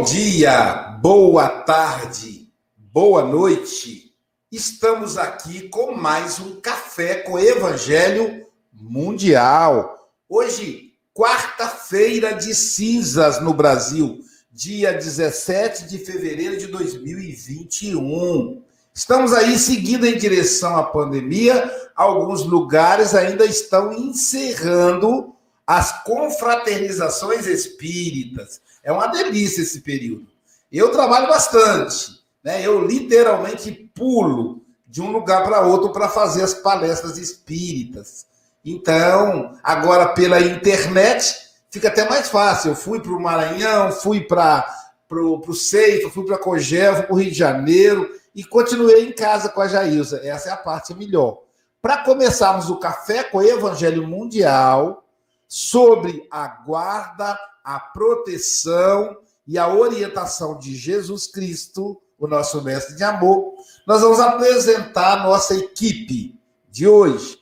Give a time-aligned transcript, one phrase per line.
[0.00, 4.14] Bom dia, boa tarde, boa noite.
[4.50, 10.10] Estamos aqui com mais um café com Evangelho Mundial.
[10.26, 18.62] Hoje, quarta-feira de cinzas no Brasil, dia 17 de fevereiro de 2021.
[18.94, 21.70] Estamos aí seguindo em direção à pandemia.
[21.94, 25.36] Alguns lugares ainda estão encerrando
[25.66, 28.62] as confraternizações espíritas.
[28.82, 30.26] É uma delícia esse período.
[30.70, 32.64] Eu trabalho bastante, né?
[32.64, 38.26] Eu literalmente pulo de um lugar para outro para fazer as palestras espíritas.
[38.64, 41.34] Então, agora pela internet
[41.70, 42.70] fica até mais fácil.
[42.70, 44.66] Eu fui para o Maranhão, fui para
[45.10, 49.48] o Ceifa, fui para Cogel, fui para o Rio de Janeiro e continuei em casa
[49.48, 50.20] com a Jailza.
[50.24, 51.42] Essa é a parte melhor.
[51.80, 55.04] Para começarmos o café com o Evangelho Mundial
[55.50, 63.02] sobre a guarda a proteção e a orientação de Jesus Cristo, o nosso mestre de
[63.02, 66.38] amor, nós vamos apresentar a nossa equipe
[66.70, 67.36] de hoje.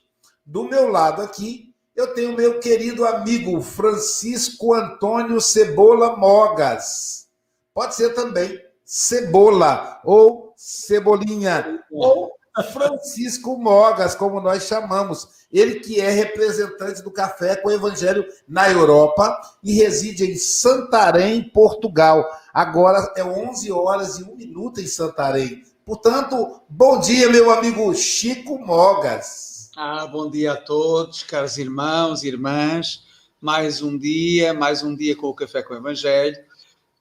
[0.45, 7.29] Do meu lado aqui, eu tenho meu querido amigo Francisco Antônio Cebola Mogas.
[7.75, 15.29] Pode ser também Cebola ou Cebolinha ou Francisco Mogas, como nós chamamos.
[15.53, 22.25] Ele que é representante do Café com Evangelho na Europa e reside em Santarém, Portugal.
[22.53, 25.63] Agora é 11 horas e 1 minuto em Santarém.
[25.87, 29.71] Portanto, bom dia, meu amigo Chico Mogas.
[29.75, 33.05] Ah, bom dia a todos, caros irmãos e irmãs.
[33.41, 36.37] Mais um dia, mais um dia com o Café com o Evangelho.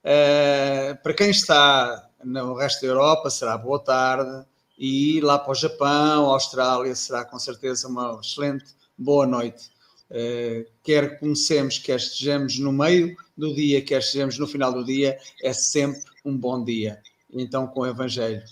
[0.04, 4.46] Uh, para quem está no resto da Europa, será boa tarde
[4.78, 8.66] e lá para o Japão, Austrália, será com certeza uma excelente
[8.96, 9.70] boa noite.
[10.08, 15.18] Uh, quer comecemos, quer estejamos no meio do dia, quer estejamos no final do dia,
[15.42, 17.02] é sempre um bom dia.
[17.30, 18.42] Então, com o Evangelho.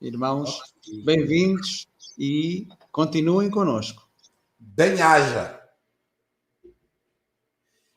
[0.00, 0.62] Irmãos,
[1.04, 4.08] bem-vindos e continuem conosco.
[4.58, 5.60] Bem haja.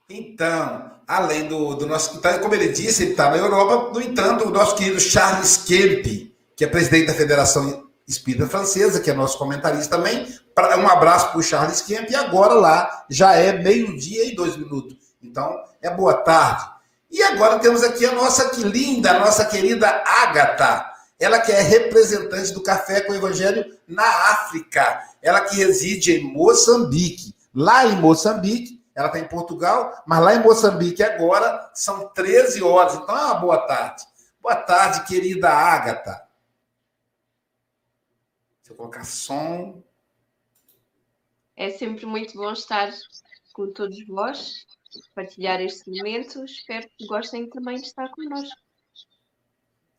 [0.09, 2.17] Então, além do, do nosso.
[2.17, 6.30] Então, como ele disse, ele está na Europa, no entanto, o nosso querido Charles Kemp
[6.61, 10.27] que é presidente da Federação Espírita Francesa, que é nosso comentarista também.
[10.77, 12.07] Um abraço para o Charles Kemp.
[12.11, 14.95] E agora lá já é meio-dia e dois minutos.
[15.23, 16.63] Então, é boa tarde.
[17.09, 20.85] E agora temos aqui a nossa que linda, a nossa querida Ágata.
[21.19, 25.01] Ela que é representante do Café com o Evangelho na África.
[25.19, 27.33] Ela que reside em Moçambique.
[27.55, 32.93] Lá em Moçambique, ela está em Portugal, mas lá em Moçambique agora são 13 horas.
[32.93, 34.03] Então é uma boa tarde.
[34.39, 36.20] Boa tarde, querida Ágata.
[38.81, 39.83] Colocar som.
[41.55, 42.91] É sempre muito bom estar
[43.53, 44.65] com todos vós,
[45.13, 46.43] partilhar este momento.
[46.43, 48.57] Espero que gostem também de estar connosco.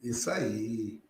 [0.02, 1.00] Isso aí.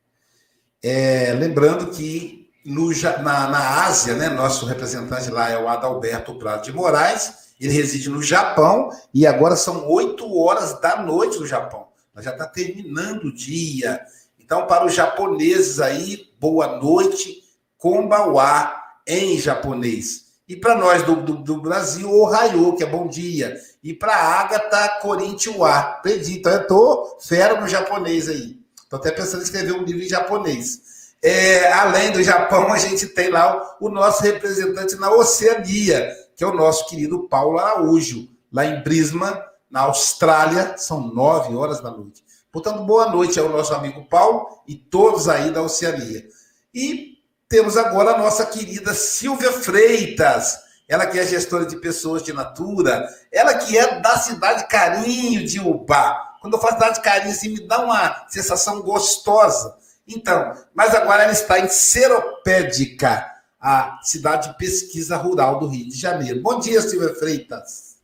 [0.82, 2.90] É, lembrando que no,
[3.22, 8.10] na, na Ásia, né, nosso representante lá é o Adalberto Prado de Moraes, ele reside
[8.10, 11.88] no Japão e agora são 8 horas da noite no Japão.
[12.14, 14.04] Nós já está terminando o dia.
[14.38, 17.41] Então, para os japoneses aí, boa noite
[17.82, 20.26] Kombawa em japonês.
[20.48, 23.56] E para nós do, do, do, Brasil, Ohio, que é bom dia.
[23.82, 25.98] E para Agatha, Korintiwa.
[26.00, 26.38] Perdi.
[26.38, 28.56] Então eu tô fera no japonês aí.
[28.88, 30.80] Tô até pensando em escrever um livro em japonês.
[31.20, 36.44] É, além do Japão, a gente tem lá o, o nosso representante na Oceania, que
[36.44, 41.90] é o nosso querido Paulo Araújo, lá em Brisbane, na Austrália, são nove horas da
[41.90, 42.22] noite.
[42.52, 46.24] Portanto, boa noite ao nosso amigo Paulo e todos aí da Oceania.
[46.72, 47.11] E
[47.52, 50.58] temos agora a nossa querida Silvia Freitas,
[50.88, 55.60] ela que é gestora de pessoas de natura, ela que é da cidade Carinho de
[55.60, 56.38] Ubá.
[56.40, 59.76] Quando eu falo cidade Carinho, assim, me dá uma sensação gostosa.
[60.08, 65.94] Então, mas agora ela está em Seropédica, a cidade de pesquisa rural do Rio de
[65.94, 66.40] Janeiro.
[66.40, 67.98] Bom dia, Silvia Freitas.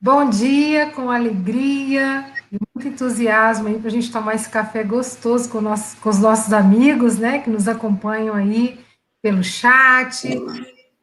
[0.00, 5.60] Bom dia, com alegria muito entusiasmo aí para a gente tomar esse café gostoso com,
[5.60, 8.78] nosso, com os nossos amigos, né, que nos acompanham aí
[9.20, 10.28] pelo chat,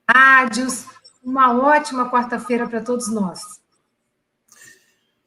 [0.10, 0.86] rádios.
[1.24, 3.40] Uma ótima quarta-feira para todos nós.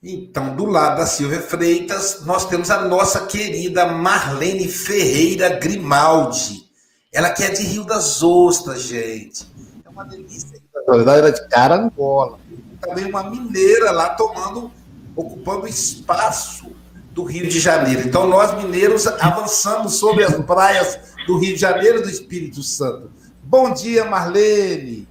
[0.02, 6.70] Então, do lado da Silvia Freitas, nós temos a nossa querida Marlene Ferreira Grimaldi.
[7.12, 9.46] Ela que é de Rio das Ostras, gente.
[9.84, 10.60] É uma delícia.
[10.86, 12.38] Ela era de Carangola.
[12.80, 14.70] Também uma mineira lá tomando
[15.16, 16.70] ocupando espaço
[17.12, 18.06] do Rio de Janeiro.
[18.06, 23.10] Então, nós mineiros avançamos sobre as praias do Rio de Janeiro e do Espírito Santo.
[23.42, 25.08] Bom dia, Marlene.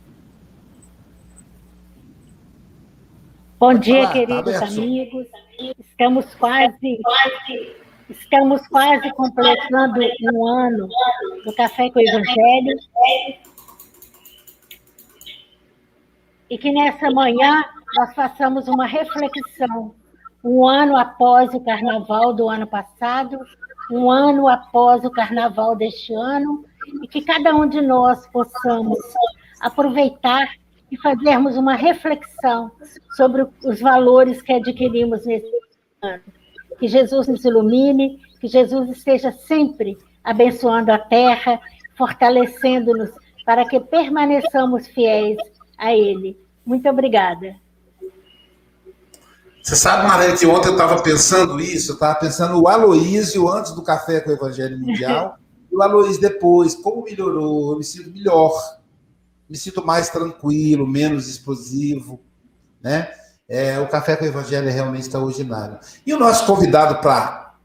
[3.60, 5.28] Bom dia, falar, queridos tá amigos.
[5.80, 7.00] Estamos quase,
[8.10, 10.02] estamos quase completando
[10.34, 10.88] um ano
[11.44, 12.78] do Café com o Evangelho.
[16.50, 17.64] E que nessa manhã
[17.96, 19.96] nós façamos uma reflexão,
[20.44, 23.40] um ano após o carnaval do ano passado,
[23.92, 26.66] um ano após o carnaval deste ano,
[27.02, 29.00] e que cada um de nós possamos
[29.62, 30.48] aproveitar
[30.92, 32.72] e fazermos uma reflexão
[33.16, 35.50] sobre os valores que adquirimos nesse
[36.02, 36.24] ano.
[36.80, 41.60] Que Jesus nos ilumine, que Jesus esteja sempre abençoando a terra,
[41.96, 43.12] fortalecendo-nos
[43.46, 45.38] para que permaneçamos fiéis
[45.78, 46.38] a Ele.
[46.66, 47.56] Muito obrigada.
[49.66, 53.72] Você sabe, Maria, que ontem eu estava pensando isso, eu estava pensando o Aloísio antes
[53.72, 55.40] do Café com o Evangelho Mundial,
[55.72, 58.54] e o Aloísio depois, como melhorou, eu me sinto melhor
[59.50, 62.20] me sinto mais tranquilo, menos explosivo,
[62.82, 63.12] né?
[63.48, 65.80] É, o Café com o Evangelho é realmente extraordinário.
[66.06, 67.56] E o nosso convidado para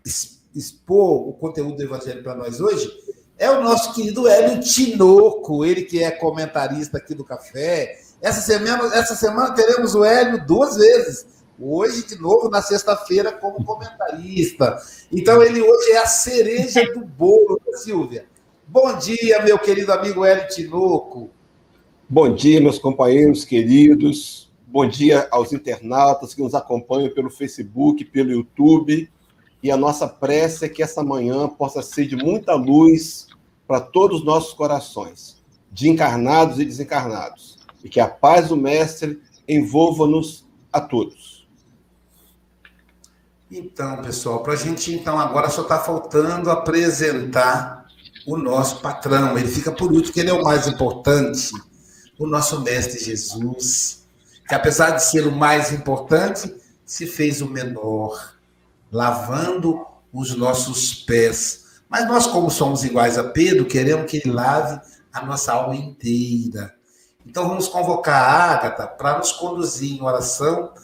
[0.55, 2.91] expor o conteúdo do Evangelho para nós hoje
[3.39, 7.99] é o nosso querido Hélio Tinoco, ele que é comentarista aqui do Café.
[8.21, 11.40] Essa semana, essa semana teremos o Hélio duas vezes.
[11.63, 14.79] Hoje, de novo, na sexta-feira, como comentarista.
[15.13, 18.25] Então, ele hoje é a cereja do bolo, Silvia.
[18.67, 21.29] Bom dia, meu querido amigo Hélio Tinoco.
[22.09, 24.51] Bom dia, meus companheiros queridos.
[24.67, 29.11] Bom dia aos internautas que nos acompanham pelo Facebook, pelo YouTube.
[29.63, 33.27] E a nossa prece é que essa manhã possa ser de muita luz
[33.69, 35.37] para todos os nossos corações,
[35.71, 37.59] de encarnados e desencarnados.
[37.85, 41.30] E que a paz do Mestre envolva-nos a todos.
[43.51, 47.85] Então, pessoal, para a gente, então, agora só está faltando apresentar
[48.25, 49.37] o nosso patrão.
[49.37, 51.53] Ele fica por último, que ele é o mais importante
[52.21, 54.05] o nosso Mestre Jesus,
[54.47, 56.55] que apesar de ser o mais importante,
[56.85, 58.35] se fez o menor,
[58.93, 61.81] lavando os nossos pés.
[61.89, 64.79] Mas nós, como somos iguais a Pedro, queremos que ele lave
[65.11, 66.75] a nossa alma inteira.
[67.27, 70.75] Então vamos convocar a Ágata para nos conduzir em oração,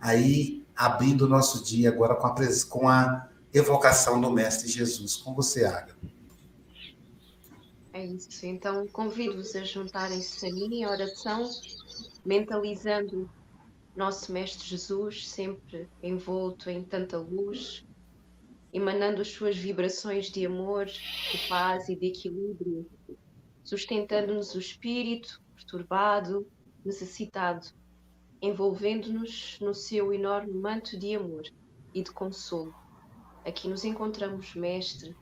[0.00, 2.34] aí abrindo o nosso dia agora com a,
[2.68, 5.16] com a evocação do Mestre Jesus.
[5.16, 5.96] Com você, Ágata.
[7.92, 8.44] É isso.
[8.44, 11.50] Então convido-vos a juntarem-se a mim em oração,
[12.24, 13.30] mentalizando
[13.96, 17.86] nosso Mestre Jesus, sempre envolto em tanta luz,
[18.70, 22.86] emanando as suas vibrações de amor, de paz e de equilíbrio,
[23.64, 26.46] sustentando-nos o espírito perturbado,
[26.84, 27.66] necessitado,
[28.40, 31.44] envolvendo-nos no seu enorme manto de amor
[31.94, 32.74] e de consolo.
[33.44, 35.16] Aqui nos encontramos, Mestre,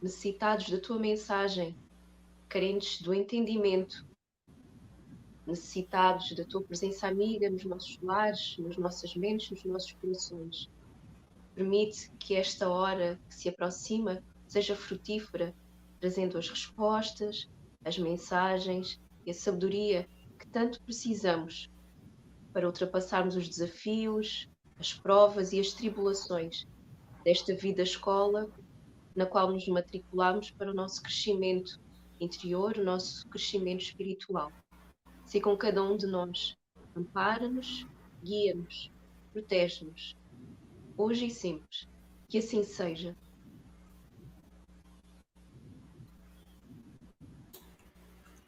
[0.00, 1.76] necessitados da tua mensagem,
[2.48, 4.06] carentes do entendimento,
[5.46, 10.70] necessitados da tua presença amiga nos nossos lares, nas nossas mentes, nos nossos corações.
[11.54, 15.54] Permite que esta hora que se aproxima seja frutífera,
[16.00, 17.48] trazendo as respostas,
[17.84, 21.70] as mensagens e a sabedoria que tanto precisamos
[22.56, 24.48] para ultrapassarmos os desafios,
[24.78, 26.66] as provas e as tribulações
[27.22, 28.50] desta vida escola
[29.14, 31.78] na qual nos matriculamos para o nosso crescimento
[32.18, 34.50] interior, o nosso crescimento espiritual.
[35.26, 36.56] Se com cada um de nós,
[36.96, 37.86] ampara-nos,
[38.24, 38.90] guia-nos,
[39.34, 40.16] protege-nos,
[40.96, 41.86] hoje e sempre.
[42.26, 43.14] Que assim seja.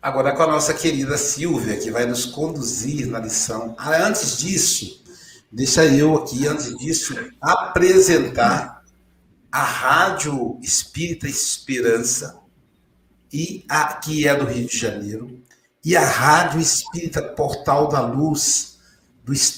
[0.09, 3.75] Agora com a nossa querida Silvia, que vai nos conduzir na lição.
[3.77, 5.05] Ah, antes disso,
[5.53, 8.83] deixa eu aqui, antes disso, apresentar
[9.53, 12.41] a Rádio Espírita Esperança,
[13.31, 15.43] e a, que é do Rio de Janeiro,
[15.85, 18.79] e a Rádio Espírita Portal da Luz,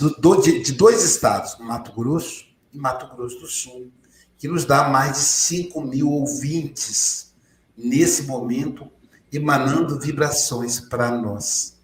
[0.00, 3.92] do, do, de, de dois estados, Mato Grosso e Mato Grosso do Sul,
[4.36, 7.32] que nos dá mais de 5 mil ouvintes
[7.76, 8.90] nesse momento,
[9.32, 11.78] emanando vibrações para nós.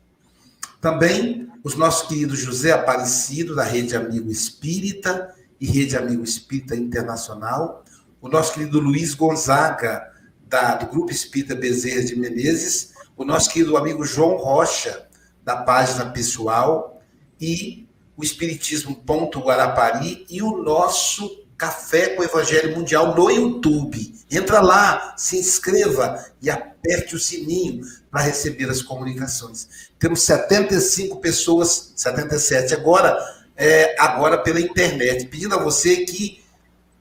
[0.80, 7.84] Também os nossos queridos José Aparecido, da Rede Amigo Espírita e Rede Amigo Espírita Internacional,
[8.20, 10.12] o nosso querido Luiz Gonzaga,
[10.48, 15.08] da, do Grupo Espírita Bezerra de Menezes, o nosso querido amigo João Rocha,
[15.44, 17.00] da página pessoal,
[17.40, 24.14] e o Espiritismo Ponto Guarapari e o nosso Café com o Evangelho Mundial no YouTube.
[24.30, 26.50] Entra lá, se inscreva e
[26.86, 29.90] aperte o sininho para receber as comunicações.
[29.98, 33.18] Temos 75 pessoas, 77 agora,
[33.56, 36.44] é, agora pela internet, pedindo a você que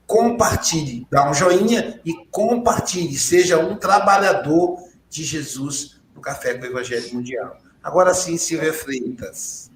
[0.07, 6.67] compartilhe, dá um joinha e compartilhe, seja um trabalhador de Jesus no Café com o
[6.67, 7.57] Evangelho Mundial.
[7.83, 9.69] Agora sim, Silvia Freitas.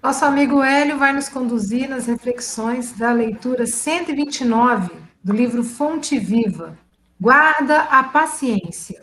[0.00, 4.90] Nosso amigo Hélio vai nos conduzir nas reflexões da leitura 129
[5.22, 6.78] do livro Fonte Viva.
[7.20, 9.02] Guarda a paciência.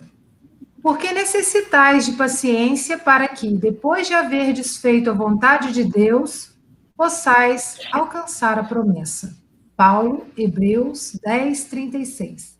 [0.82, 6.54] Porque necessitais de paciência para que, depois de haver desfeito a vontade de Deus,
[6.96, 9.36] possais alcançar a promessa.
[9.76, 12.58] Paulo, Hebreus 10, 36.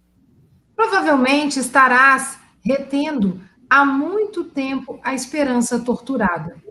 [0.76, 6.62] Provavelmente estarás retendo há muito tempo a esperança torturada.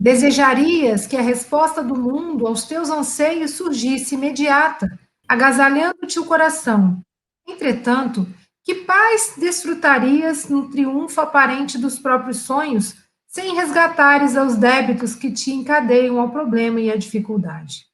[0.00, 7.05] Desejarias que a resposta do mundo aos teus anseios surgisse imediata, agasalhando-te o coração.
[7.46, 8.26] Entretanto,
[8.64, 12.96] que paz desfrutarias no triunfo aparente dos próprios sonhos,
[13.28, 17.86] sem resgatares aos débitos que te encadeiam ao problema e à dificuldade?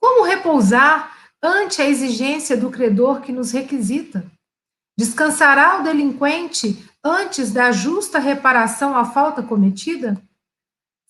[0.00, 4.30] Como repousar ante a exigência do credor que nos requisita?
[4.96, 10.20] Descansará o delinquente antes da justa reparação à falta cometida?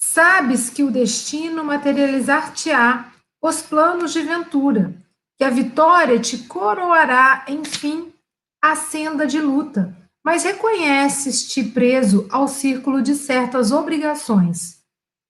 [0.00, 4.94] Sabes que o destino materializar-te-á os planos de ventura,
[5.38, 8.12] que a vitória te coroará, enfim,
[8.60, 14.82] a senda de luta, mas reconheces-te preso ao círculo de certas obrigações.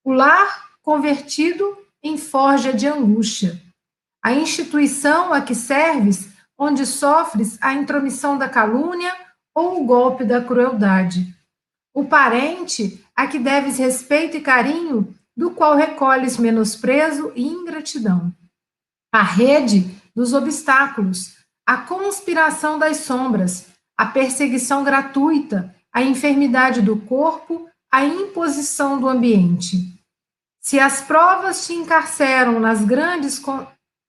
[0.03, 3.61] O lar convertido em forja de angústia.
[4.25, 9.15] A instituição a que serves, onde sofres a intromissão da calúnia
[9.55, 11.35] ou o golpe da crueldade.
[11.95, 18.33] O parente a que deves respeito e carinho, do qual recolhes menosprezo e ingratidão.
[19.13, 27.71] A rede dos obstáculos, a conspiração das sombras, a perseguição gratuita, a enfermidade do corpo,
[27.89, 29.97] a imposição do ambiente.
[30.61, 33.41] Se as provas te encarceram nas grandes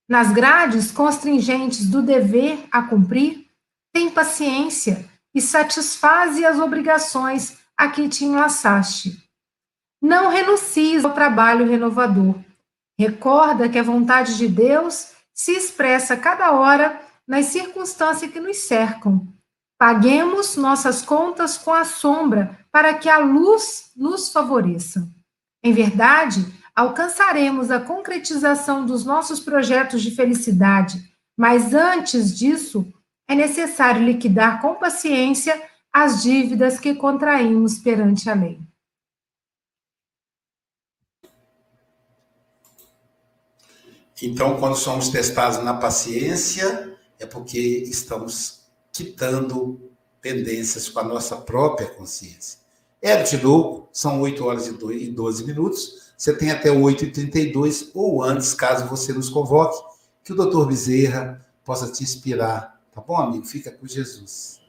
[0.10, 3.46] nas grades constringentes do dever a cumprir,
[3.94, 9.24] tem paciência e satisfaze as obrigações a que te enlaçaste.
[10.02, 12.34] Não renuncies ao trabalho renovador.
[12.98, 19.26] Recorda que a vontade de Deus se expressa cada hora nas circunstâncias que nos cercam.
[19.80, 25.08] Paguemos nossas contas com a sombra para que a luz nos favoreça.
[25.64, 32.86] Em verdade, alcançaremos a concretização dos nossos projetos de felicidade, mas antes disso,
[33.26, 35.58] é necessário liquidar com paciência
[35.94, 38.60] as dívidas que contraímos perante a lei.
[44.22, 49.80] Então, quando somos testados na paciência, é porque estamos quitando
[50.22, 52.60] pendências com a nossa própria consciência.
[53.02, 56.12] Hélio Louco, são 8 horas e 12 minutos.
[56.18, 59.82] Você tem até 8h32 ou antes, caso você nos convoque,
[60.24, 62.82] que o doutor Bezerra possa te inspirar.
[62.92, 63.46] Tá bom, amigo?
[63.46, 64.60] Fica com Jesus.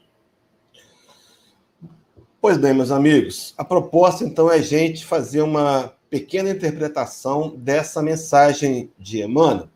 [2.39, 8.03] Pois bem, meus amigos, a proposta então é a gente fazer uma pequena interpretação dessa
[8.03, 9.69] mensagem de Emmanuel.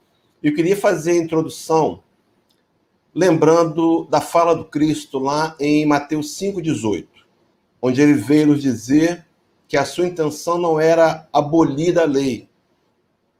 [0.44, 2.04] Eu queria fazer a introdução
[3.14, 7.08] lembrando da fala do Cristo lá em Mateus 5,18,
[7.82, 9.26] onde ele veio nos dizer
[9.66, 12.50] que a sua intenção não era abolir a lei,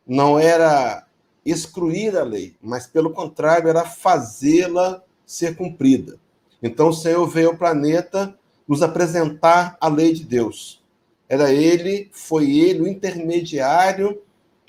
[0.08, 1.06] não era
[1.46, 6.18] excluir a lei, mas pelo contrário, era fazê-la ser cumprida.
[6.64, 8.34] Então o Senhor veio ao planeta
[8.66, 10.82] nos apresentar a lei de Deus.
[11.28, 14.22] Era ele, foi ele o intermediário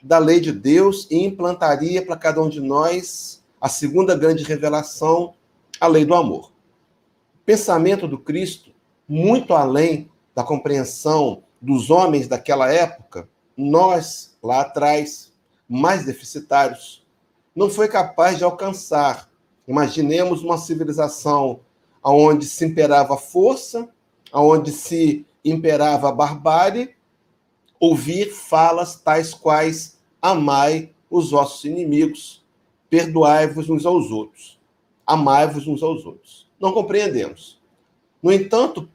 [0.03, 5.35] da lei de Deus e implantaria para cada um de nós a segunda grande revelação,
[5.81, 6.53] a lei do amor.
[7.45, 8.71] Pensamento do Cristo,
[9.09, 15.33] muito além da compreensão dos homens daquela época, nós, lá atrás,
[15.69, 17.05] mais deficitários,
[17.55, 19.31] não foi capaz de alcançar.
[19.67, 21.61] Imaginemos uma civilização
[22.05, 23.89] onde se imperava a força,
[24.33, 26.95] onde se imperava a barbárie,
[27.79, 32.45] ouvir falas tais quais amai os vossos inimigos,
[32.91, 34.59] perdoai-vos uns aos outros,
[35.07, 36.49] amai-vos uns aos outros.
[36.59, 37.61] Não compreendemos.
[38.23, 38.89] No entanto,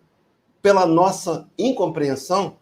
[0.62, 2.58] pela nossa incompreensão,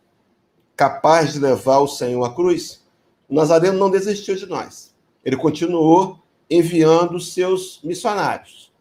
[0.75, 2.85] capaz de levar o Senhor à cruz,
[3.29, 4.93] Nazareno não desistiu de nós.
[5.23, 6.19] Ele continuou
[6.49, 8.71] enviando seus missionários.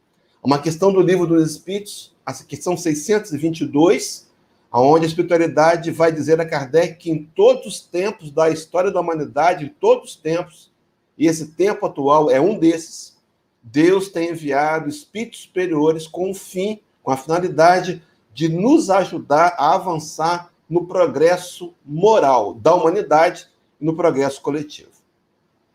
[0.42, 4.27] Uma questão do livro dos Espíritos, a questão 622,
[4.70, 9.00] aonde a espiritualidade vai dizer a Kardec que em todos os tempos da história da
[9.00, 10.70] humanidade, em todos os tempos,
[11.16, 13.16] e esse tempo atual é um desses,
[13.62, 19.74] Deus tem enviado espíritos superiores com o fim, com a finalidade de nos ajudar a
[19.74, 23.48] avançar no progresso moral da humanidade
[23.80, 24.90] e no progresso coletivo.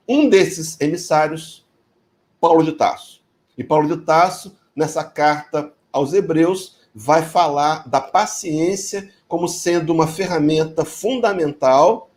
[0.07, 1.65] Um desses emissários,
[2.39, 3.21] Paulo de Tasso.
[3.57, 10.07] E Paulo de Tasso, nessa carta aos Hebreus, vai falar da paciência como sendo uma
[10.07, 12.09] ferramenta fundamental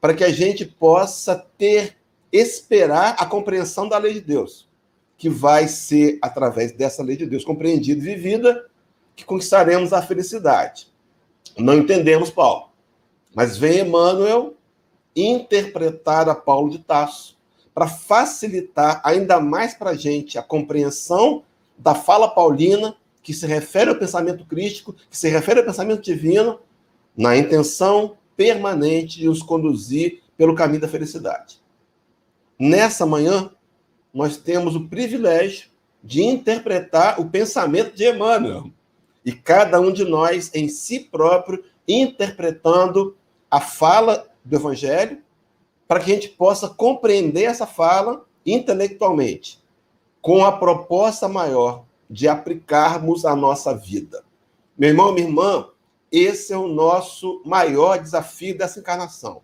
[0.00, 1.96] para que a gente possa ter,
[2.32, 4.68] esperar a compreensão da lei de Deus,
[5.16, 8.66] que vai ser através dessa lei de Deus compreendida e vivida
[9.14, 10.88] que conquistaremos a felicidade.
[11.56, 12.70] Não entendemos Paulo,
[13.34, 14.54] mas vem Emmanuel
[15.14, 17.36] interpretar a Paulo de Tasso
[17.72, 21.42] para facilitar ainda mais para a gente a compreensão
[21.78, 26.60] da fala paulina que se refere ao pensamento crítico, que se refere ao pensamento divino,
[27.16, 31.60] na intenção permanente de nos conduzir pelo caminho da felicidade.
[32.56, 33.50] Nessa manhã,
[34.14, 35.70] nós temos o privilégio
[36.04, 38.70] de interpretar o pensamento de Emmanuel.
[39.24, 43.16] E cada um de nós, em si próprio, interpretando
[43.50, 45.20] a fala do Evangelho,
[45.88, 49.60] para que a gente possa compreender essa fala intelectualmente,
[50.22, 54.24] com a proposta maior de aplicarmos a nossa vida.
[54.78, 55.68] Meu irmão, minha irmã,
[56.10, 59.42] esse é o nosso maior desafio dessa encarnação.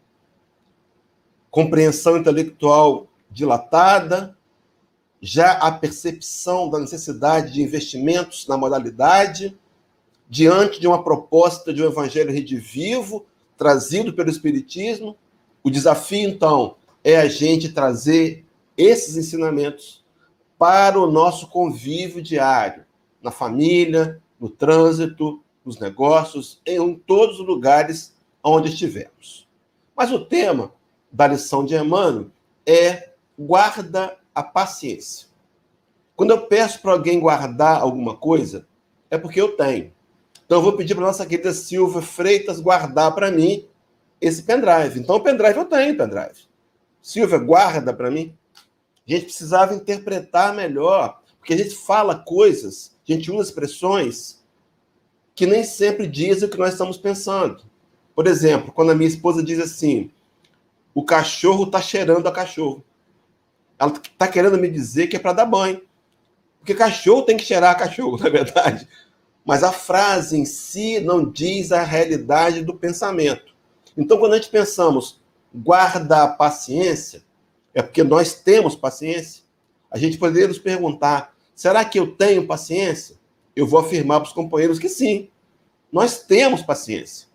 [1.51, 4.37] Compreensão intelectual dilatada,
[5.21, 9.59] já a percepção da necessidade de investimentos na moralidade,
[10.29, 13.27] diante de uma proposta de um evangelho redivivo
[13.57, 15.17] trazido pelo Espiritismo.
[15.63, 18.45] O desafio, então, é a gente trazer
[18.77, 20.02] esses ensinamentos
[20.63, 22.85] para o nosso convívio diário,
[23.21, 28.15] na família, no trânsito, nos negócios, em todos os lugares
[28.45, 29.49] onde estivermos.
[29.97, 30.73] Mas o tema
[31.11, 32.31] da lição de Emmanuel
[32.65, 35.27] é guarda a paciência.
[36.15, 38.65] Quando eu peço para alguém guardar alguma coisa,
[39.11, 39.93] é porque eu tenho.
[40.47, 43.67] Então eu vou pedir para nossa querida Silvia Freitas guardar para mim
[44.21, 45.01] esse pendrive.
[45.01, 46.47] Então o pendrive eu tenho, pendrive.
[47.03, 48.33] Silvia, guarda para mim.
[49.07, 54.43] A gente precisava interpretar melhor, porque a gente fala coisas, a gente usa expressões
[55.35, 57.63] que nem sempre dizem o que nós estamos pensando.
[58.15, 60.11] Por exemplo, quando a minha esposa diz assim:
[60.95, 62.85] o cachorro está cheirando a cachorro.
[63.79, 65.83] Ela está querendo me dizer que é para dar banho.
[66.59, 68.89] Porque cachorro tem que cheirar a cachorro, na é verdade.
[69.45, 73.53] Mas a frase em si não diz a realidade do pensamento.
[73.97, 75.21] Então, quando a gente pensamos
[75.55, 77.23] guarda a paciência,
[77.75, 79.43] é porque nós temos paciência.
[79.91, 83.17] A gente poderia nos perguntar: será que eu tenho paciência?
[83.55, 85.29] Eu vou afirmar para os companheiros que sim,
[85.93, 87.29] nós temos paciência.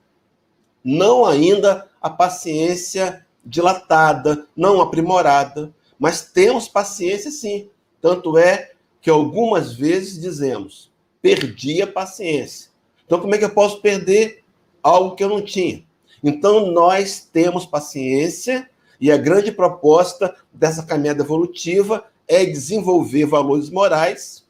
[0.84, 7.69] Não ainda a paciência dilatada, não aprimorada, mas temos paciência sim.
[8.02, 8.71] Tanto é
[9.02, 12.71] que algumas vezes dizemos: perdi a paciência.
[13.06, 14.43] Então, como é que eu posso perder
[14.84, 15.86] algo que eu não tinha?
[16.23, 18.69] Então, nós temos paciência
[19.00, 24.46] e a grande proposta dessa caminhada evolutiva é desenvolver valores morais,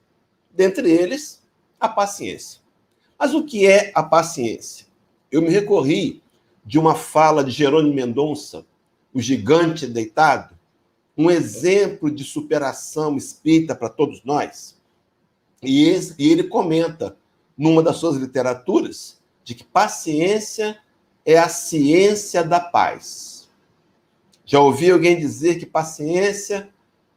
[0.52, 1.44] dentre eles
[1.80, 2.62] a paciência.
[3.20, 4.88] Mas o que é a paciência?
[5.32, 6.22] Eu me recorri
[6.66, 8.66] de uma fala de Jerônimo Mendonça,
[9.14, 10.56] o gigante deitado,
[11.18, 14.78] um exemplo de superação espírita para todos nós.
[15.62, 15.84] E
[16.20, 17.18] ele comenta,
[17.58, 20.80] numa das suas literaturas, de que paciência
[21.26, 23.37] é a ciência da paz.
[24.48, 26.70] Já ouvi alguém dizer que paciência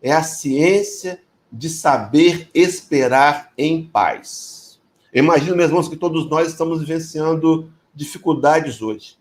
[0.03, 4.81] é a ciência de saber esperar em paz.
[5.15, 9.17] imagino, meus irmãos, que todos nós estamos vivenciando dificuldades hoje,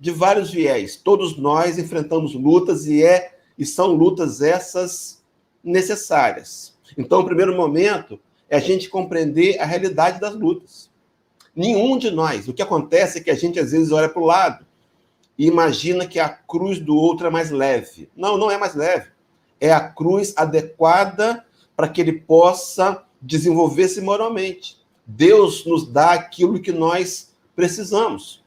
[0.00, 0.96] de vários viés.
[0.96, 5.22] Todos nós enfrentamos lutas e é e são lutas essas
[5.62, 6.74] necessárias.
[6.96, 8.18] Então, o primeiro momento
[8.48, 10.90] é a gente compreender a realidade das lutas.
[11.54, 12.48] Nenhum de nós.
[12.48, 14.65] O que acontece é que a gente às vezes olha para o lado
[15.38, 18.08] e imagina que a cruz do outro é mais leve.
[18.16, 19.10] Não, não é mais leve.
[19.60, 21.44] É a cruz adequada
[21.76, 24.78] para que ele possa desenvolver-se moralmente.
[25.06, 28.42] Deus nos dá aquilo que nós precisamos.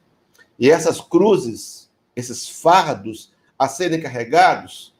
[0.58, 4.94] E essas cruzes, esses fardos a serem carregados,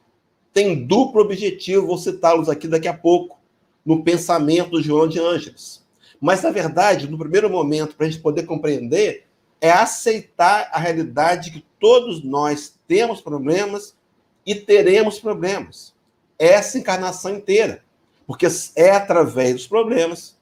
[0.53, 3.39] têm duplo objetivo, vou citá-los aqui daqui a pouco,
[3.85, 5.83] no pensamento do João de Ângeles.
[6.19, 9.25] Mas, na verdade, no primeiro momento, para a gente poder compreender,
[9.61, 13.95] é aceitar a realidade que todos nós temos problemas
[14.43, 15.93] e teremos problemas.
[16.37, 17.83] Essa encarnação inteira.
[18.25, 20.35] Porque é através dos problemas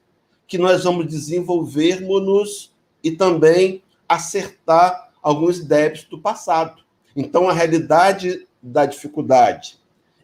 [0.46, 2.72] que nós vamos desenvolvermos-nos
[3.04, 6.82] e também acertar alguns débitos do passado.
[7.14, 9.78] Então, a realidade da dificuldade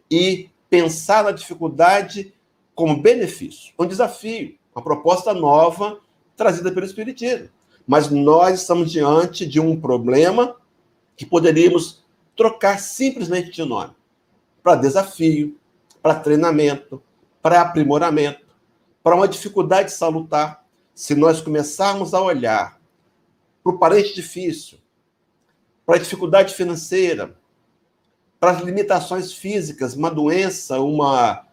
[0.09, 2.33] e pensar na dificuldade
[2.73, 5.99] como benefício, um desafio, uma proposta nova
[6.35, 7.49] trazida pelo Espiritismo
[7.87, 10.57] mas nós estamos diante de um problema
[11.15, 12.03] que poderíamos
[12.35, 13.93] trocar simplesmente de nome
[14.61, 15.57] para desafio,
[16.01, 17.01] para treinamento,
[17.41, 18.45] para aprimoramento,
[19.01, 20.65] para uma dificuldade salutar.
[20.93, 22.77] Se nós começarmos a olhar
[23.63, 24.77] para o parente difícil,
[25.85, 27.35] para a dificuldade financeira,
[28.39, 31.47] para as limitações físicas, uma doença, uma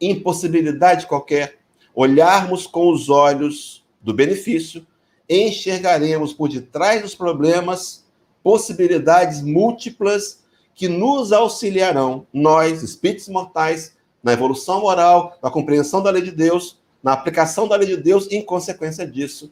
[0.00, 1.58] impossibilidade qualquer,
[1.94, 4.86] olharmos com os olhos do benefício,
[5.28, 8.06] enxergaremos por detrás dos problemas
[8.42, 10.42] possibilidades múltiplas
[10.74, 16.78] que nos auxiliarão, nós, espíritos mortais, na evolução moral, na compreensão da lei de Deus,
[17.02, 19.50] na aplicação da lei de Deus e, em consequência disso,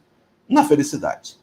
[0.49, 1.39] na felicidade.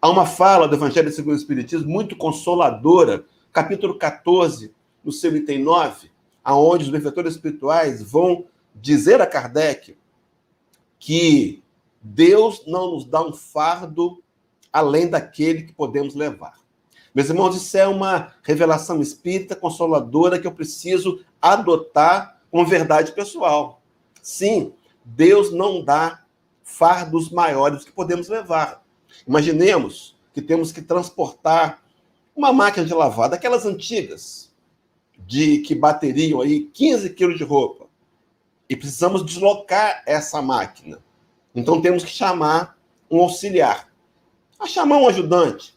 [0.00, 4.72] Há uma fala do Evangelho segundo o Espiritismo muito consoladora, capítulo 14,
[5.04, 6.10] no seu item 9,
[6.44, 8.44] aonde os benfeitores espirituais vão
[8.74, 9.96] dizer a Kardec
[10.98, 11.62] que
[12.08, 14.22] Deus não nos dá um fardo
[14.72, 16.54] além daquele que podemos levar.
[17.12, 23.82] Meus irmãos, isso é uma revelação espírita consoladora que eu preciso adotar com verdade pessoal.
[24.22, 24.72] Sim,
[25.04, 26.22] Deus não dá
[26.62, 28.84] fardos maiores que podemos levar.
[29.26, 31.82] Imaginemos que temos que transportar
[32.36, 34.52] uma máquina de lavar, daquelas antigas,
[35.26, 37.86] de que bateriam aí 15 quilos de roupa.
[38.68, 40.98] E precisamos deslocar essa máquina.
[41.56, 42.78] Então temos que chamar
[43.10, 43.90] um auxiliar.
[44.60, 45.74] A chamar um ajudante.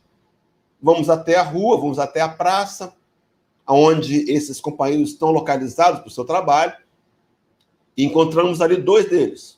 [0.82, 2.94] Vamos até a rua, vamos até a praça,
[3.65, 6.74] onde esses companheiros estão localizados para o seu trabalho
[7.96, 9.58] e encontramos ali dois deles.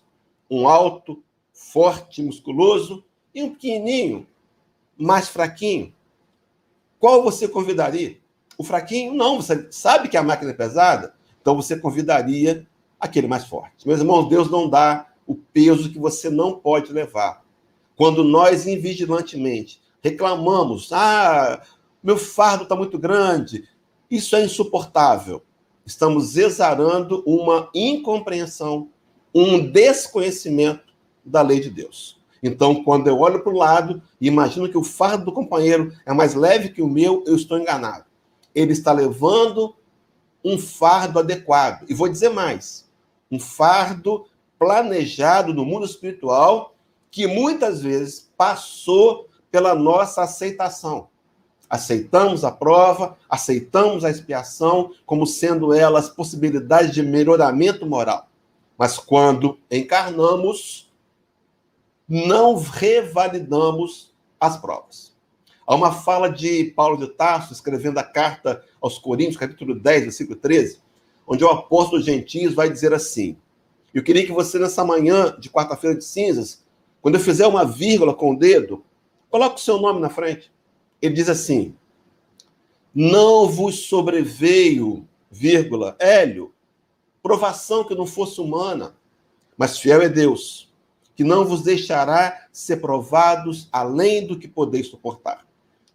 [0.49, 3.03] Um alto, forte, musculoso
[3.33, 4.27] e um pequenininho,
[4.97, 5.93] mais fraquinho.
[6.99, 8.19] Qual você convidaria?
[8.57, 9.13] O fraquinho?
[9.13, 12.67] Não, você sabe que a máquina é pesada, então você convidaria
[12.99, 13.87] aquele mais forte.
[13.87, 17.43] Meus irmãos, Deus não dá o peso que você não pode levar.
[17.95, 21.61] Quando nós invigilantemente reclamamos, ah,
[22.03, 23.67] meu fardo está muito grande,
[24.09, 25.43] isso é insuportável
[25.85, 28.89] estamos exarando uma incompreensão,
[29.33, 32.19] um desconhecimento da lei de Deus.
[32.43, 36.13] Então, quando eu olho para o lado e imagino que o fardo do companheiro é
[36.13, 38.05] mais leve que o meu, eu estou enganado.
[38.53, 39.75] Ele está levando
[40.43, 41.85] um fardo adequado.
[41.87, 42.89] E vou dizer mais:
[43.31, 44.25] um fardo
[44.61, 46.75] planejado no mundo espiritual
[47.09, 51.09] que muitas vezes passou pela nossa aceitação
[51.71, 58.27] aceitamos a prova, aceitamos a expiação como sendo elas possibilidades de melhoramento moral.
[58.77, 60.91] Mas quando encarnamos,
[62.09, 65.15] não revalidamos as provas.
[65.65, 70.37] Há uma fala de Paulo de Tarso, escrevendo a carta aos Coríntios, capítulo 10, versículo
[70.37, 70.79] 13,
[71.25, 73.37] onde o apóstolo Gentios vai dizer assim:
[73.93, 76.63] Eu queria que você, nessa manhã de quarta-feira de cinzas,
[77.01, 78.83] quando eu fizer uma vírgula com o dedo,
[79.29, 80.51] coloque o seu nome na frente
[81.01, 81.75] ele diz assim:
[82.93, 86.53] Não vos sobreveio, vírgula, Hélio,
[87.23, 88.95] provação que não fosse humana,
[89.57, 90.71] mas fiel é Deus,
[91.15, 95.45] que não vos deixará ser provados além do que podeis suportar.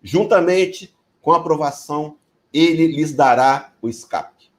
[0.03, 2.17] Juntamente com a aprovação,
[2.53, 4.51] ele lhes dará o escape.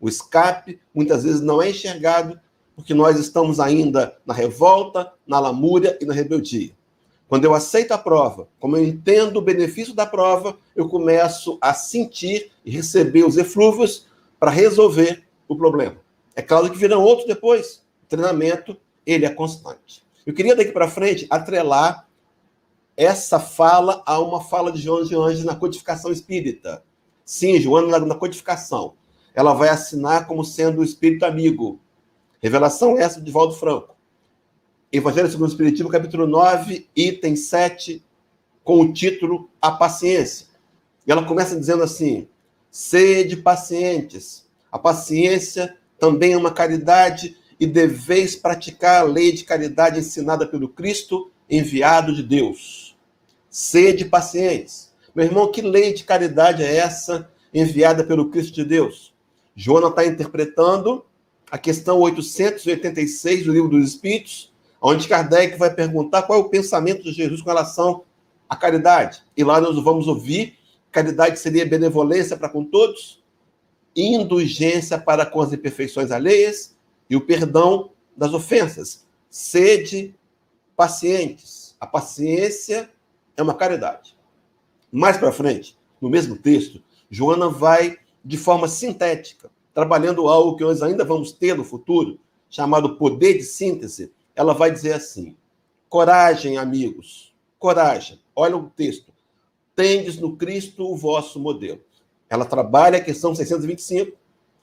[0.00, 2.40] O escape muitas vezes não é enxergado
[2.80, 6.72] porque nós estamos ainda na revolta, na lamúria e na rebeldia.
[7.28, 11.74] Quando eu aceito a prova, como eu entendo o benefício da prova, eu começo a
[11.74, 14.06] sentir e receber os eflúvios
[14.38, 15.98] para resolver o problema.
[16.34, 17.82] É claro que virão outros depois.
[18.02, 20.02] O treinamento, ele é constante.
[20.24, 22.08] Eu queria daqui para frente atrelar
[22.96, 26.82] essa fala a uma fala de João de Anjos na codificação espírita.
[27.24, 28.94] Sim, Joana, na codificação.
[29.34, 31.78] Ela vai assinar como sendo o espírito amigo.
[32.42, 33.94] Revelação essa de Valdo Franco.
[34.90, 38.02] Evangelho segundo o Espiritismo, capítulo 9, item 7,
[38.64, 40.46] com o título A Paciência.
[41.06, 42.26] E ela começa dizendo assim:
[42.70, 44.48] sede pacientes.
[44.72, 50.70] A paciência também é uma caridade e deveis praticar a lei de caridade ensinada pelo
[50.70, 52.96] Cristo, enviado de Deus.
[53.50, 54.90] Sede pacientes.
[55.14, 59.12] Meu irmão, que lei de caridade é essa enviada pelo Cristo de Deus?
[59.54, 61.04] Joana está interpretando
[61.50, 67.02] a questão 886 do Livro dos Espíritos, onde Kardec vai perguntar qual é o pensamento
[67.02, 68.04] de Jesus com relação
[68.48, 69.22] à caridade.
[69.36, 70.56] E lá nós vamos ouvir:
[70.92, 73.22] caridade seria benevolência para com todos,
[73.94, 76.76] indulgência para com as imperfeições alheias
[77.08, 79.04] e o perdão das ofensas.
[79.28, 80.14] Sede
[80.76, 81.76] pacientes.
[81.80, 82.90] A paciência
[83.36, 84.16] é uma caridade.
[84.92, 90.82] Mais para frente, no mesmo texto, Joana vai de forma sintética, trabalhando algo que nós
[90.82, 95.36] ainda vamos ter no futuro, chamado poder de síntese, ela vai dizer assim:
[95.88, 98.20] coragem, amigos, coragem.
[98.34, 99.12] Olha o texto.
[99.74, 101.80] Tendes no Cristo o vosso modelo.
[102.28, 104.16] Ela trabalha a questão 625,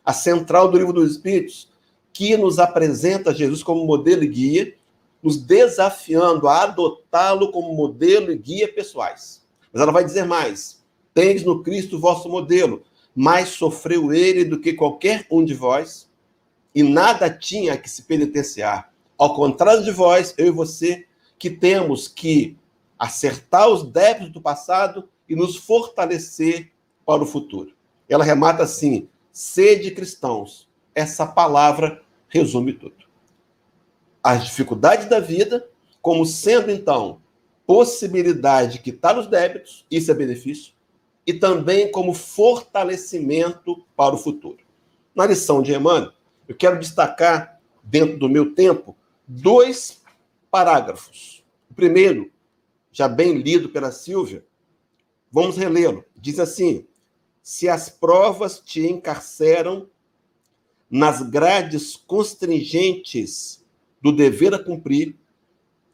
[0.05, 1.69] a central do livro dos Espíritos,
[2.13, 4.75] que nos apresenta Jesus como modelo e guia,
[5.21, 9.45] nos desafiando a adotá-lo como modelo e guia pessoais.
[9.71, 12.83] Mas ela vai dizer mais: tendes no Cristo o vosso modelo,
[13.17, 16.07] mais sofreu ele do que qualquer um de vós,
[16.75, 18.93] e nada tinha que se penitenciar.
[19.17, 21.07] Ao contrário de vós, eu e você,
[21.39, 22.55] que temos que
[22.97, 26.71] acertar os débitos do passado e nos fortalecer
[27.03, 27.73] para o futuro.
[28.07, 30.69] Ela remata assim: sede cristãos.
[30.93, 33.07] Essa palavra resume tudo.
[34.21, 35.67] As dificuldades da vida,
[36.03, 37.19] como sendo então
[37.65, 40.73] possibilidade de quitar os débitos, isso é benefício,
[41.27, 44.59] e também como fortalecimento para o futuro.
[45.13, 46.13] Na lição de Emmanuel,
[46.47, 48.95] eu quero destacar, dentro do meu tempo,
[49.27, 50.01] dois
[50.49, 51.43] parágrafos.
[51.69, 52.31] O primeiro,
[52.93, 54.45] já bem lido pela Silvia,
[55.29, 56.05] vamos relê-lo.
[56.15, 56.87] Diz assim:
[57.43, 59.89] Se as provas te encarceram
[60.89, 63.65] nas grades constringentes
[64.01, 65.17] do dever a cumprir,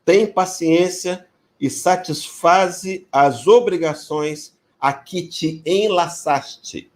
[0.06, 1.28] tem paciência
[1.60, 6.92] e satisfaze as obrigações a que te enlaçaste.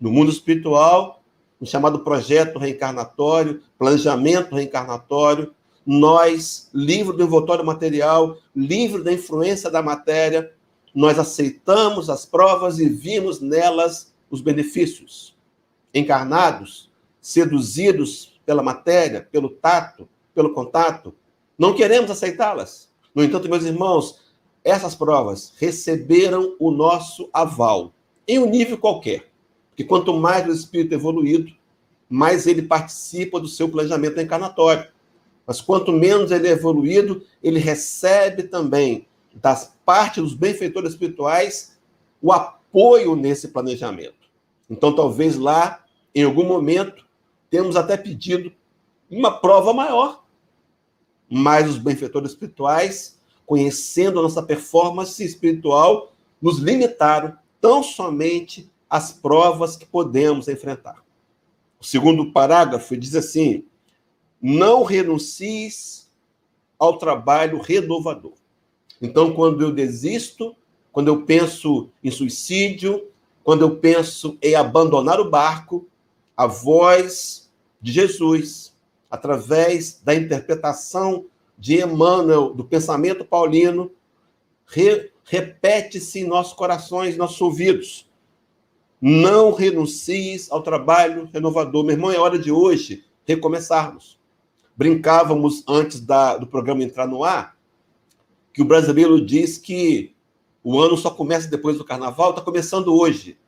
[0.00, 1.24] No mundo espiritual,
[1.60, 5.52] no chamado projeto reencarnatório, planejamento reencarnatório,
[5.84, 10.52] nós, livre do envoltório material, livre da influência da matéria,
[10.94, 15.36] nós aceitamos as provas e vimos nelas os benefícios.
[15.92, 16.88] Encarnados,
[17.20, 21.12] seduzidos pela matéria, pelo tato, pelo contato,
[21.58, 22.88] não queremos aceitá-las.
[23.12, 24.20] No entanto, meus irmãos,
[24.66, 27.92] essas provas receberam o nosso aval,
[28.26, 29.30] em um nível qualquer.
[29.70, 31.52] Porque quanto mais o espírito evoluído,
[32.10, 34.88] mais ele participa do seu planejamento encarnatório.
[35.46, 41.78] Mas quanto menos ele é evoluído, ele recebe também das partes dos benfeitores espirituais
[42.20, 44.26] o apoio nesse planejamento.
[44.68, 47.06] Então, talvez lá, em algum momento,
[47.48, 48.52] temos até pedido
[49.08, 50.24] uma prova maior.
[51.30, 53.15] Mas os benfeitores espirituais
[53.46, 61.02] conhecendo a nossa performance espiritual, nos limitaram tão somente às provas que podemos enfrentar.
[61.80, 63.64] O segundo parágrafo diz assim:
[64.40, 66.10] não renuncies
[66.78, 68.34] ao trabalho renovador.
[69.00, 70.54] Então, quando eu desisto,
[70.92, 73.08] quando eu penso em suicídio,
[73.44, 75.86] quando eu penso em abandonar o barco,
[76.36, 78.74] a voz de Jesus,
[79.10, 81.26] através da interpretação
[81.58, 83.90] de Emmanuel, do pensamento paulino,
[84.66, 88.10] re, repete-se em nossos corações, nossos ouvidos.
[89.00, 91.84] Não renuncies ao trabalho renovador.
[91.84, 94.18] Meu irmão, é hora de hoje recomeçarmos.
[94.76, 97.56] Brincávamos antes da, do programa entrar no ar,
[98.52, 100.14] que o brasileiro diz que
[100.62, 103.38] o ano só começa depois do carnaval, está começando hoje.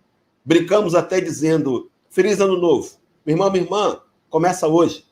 [0.45, 2.97] Brincamos até dizendo: Feliz Ano Novo.
[3.27, 5.05] Meu irmão, minha irmã, começa hoje.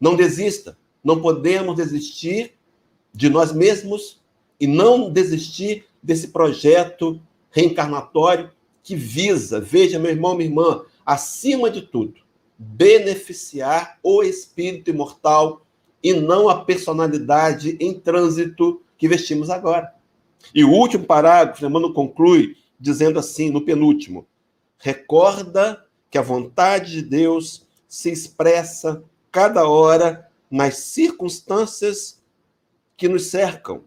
[0.00, 0.76] Não desista.
[1.06, 2.54] Não podemos desistir
[3.14, 4.20] de nós mesmos
[4.58, 8.50] e não desistir desse projeto reencarnatório
[8.82, 12.14] que visa, veja, meu irmão, minha irmã, acima de tudo,
[12.58, 15.64] beneficiar o espírito imortal
[16.02, 19.94] e não a personalidade em trânsito que vestimos agora.
[20.52, 24.26] E o último parágrafo, Emmanuel conclui dizendo assim, no penúltimo:
[24.76, 32.20] recorda que a vontade de Deus se expressa cada hora nas circunstâncias
[32.96, 33.82] que nos cercam.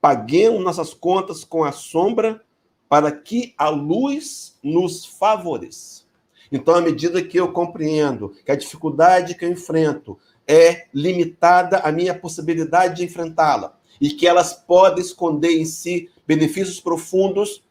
[0.00, 2.42] Paguemos nossas contas com a sombra
[2.88, 6.02] para que a luz nos favoreça.
[6.50, 11.90] Então, à medida que eu compreendo que a dificuldade que eu enfrento é limitada à
[11.90, 17.62] minha possibilidade de enfrentá-la e que elas podem esconder em si benefícios profundos,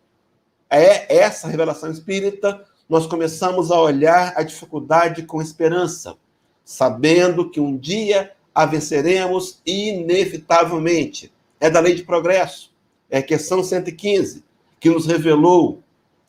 [0.69, 6.17] é essa revelação espírita, nós começamos a olhar a dificuldade com esperança
[6.63, 11.32] sabendo que um dia a venceremos inevitavelmente.
[11.60, 12.71] É da lei de progresso,
[13.10, 14.43] é a questão 115,
[14.80, 15.84] que nos revelou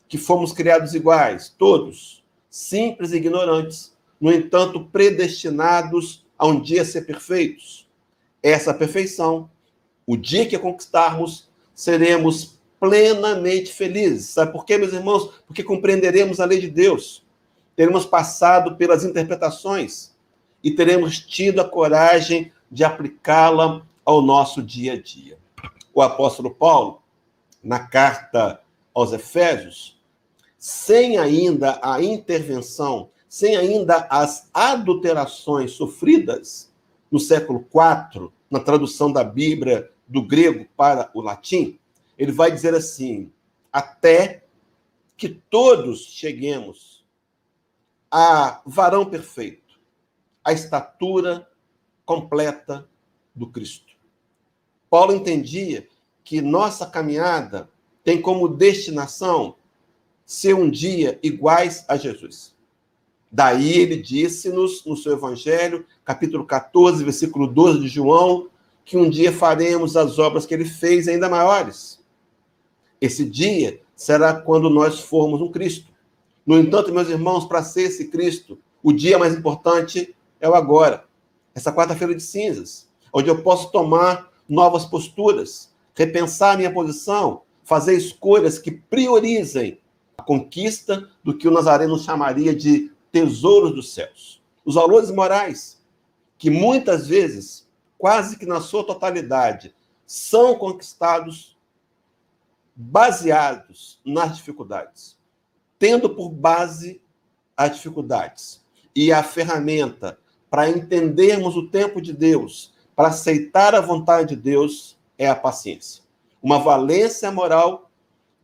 [0.07, 7.01] que fomos criados iguais, todos, simples e ignorantes, no entanto, predestinados a um dia ser
[7.01, 7.89] perfeitos.
[8.41, 9.49] Essa perfeição,
[10.05, 14.29] o dia que a conquistarmos, seremos plenamente felizes.
[14.29, 15.41] Sabe por quê, meus irmãos?
[15.47, 17.23] Porque compreenderemos a lei de Deus.
[17.75, 20.12] Teremos passado pelas interpretações
[20.63, 25.37] e teremos tido a coragem de aplicá-la ao nosso dia a dia.
[25.93, 27.01] O apóstolo Paulo,
[27.61, 28.61] na carta
[28.93, 29.99] aos Efésios,
[30.57, 36.71] sem ainda a intervenção, sem ainda as adulterações sofridas
[37.11, 41.77] no século IV, na tradução da Bíblia do grego para o latim,
[42.17, 43.31] ele vai dizer assim:
[43.71, 44.43] até
[45.17, 47.03] que todos cheguemos
[48.09, 49.62] a varão perfeito
[50.43, 51.47] a estatura
[52.05, 52.87] completa
[53.33, 53.93] do Cristo.
[54.89, 55.87] Paulo entendia
[56.23, 57.69] que nossa caminhada
[58.03, 59.55] tem como destinação
[60.25, 62.53] ser um dia iguais a Jesus.
[63.31, 68.49] Daí ele disse-nos no seu Evangelho, capítulo 14, versículo 12 de João,
[68.85, 71.99] que um dia faremos as obras que ele fez ainda maiores.
[73.01, 75.91] Esse dia será quando nós formos um Cristo.
[76.45, 81.05] No entanto, meus irmãos, para ser esse Cristo, o dia mais importante é o agora.
[81.55, 88.59] Essa quarta-feira de cinzas, onde eu posso tomar novas posturas, repensar minha posição, fazer escolhas
[88.59, 89.79] que priorizem
[90.17, 94.43] a conquista do que o Nazareno chamaria de tesouros dos céus.
[94.65, 95.81] Os valores morais,
[96.37, 97.65] que muitas vezes,
[97.97, 99.73] quase que na sua totalidade,
[100.05, 101.57] são conquistados
[102.75, 105.17] baseados nas dificuldades,
[105.79, 107.01] tendo por base
[107.55, 108.61] as dificuldades
[108.93, 110.19] e a ferramenta
[110.53, 116.03] para entendermos o tempo de Deus, para aceitar a vontade de Deus, é a paciência.
[116.43, 117.89] Uma valência moral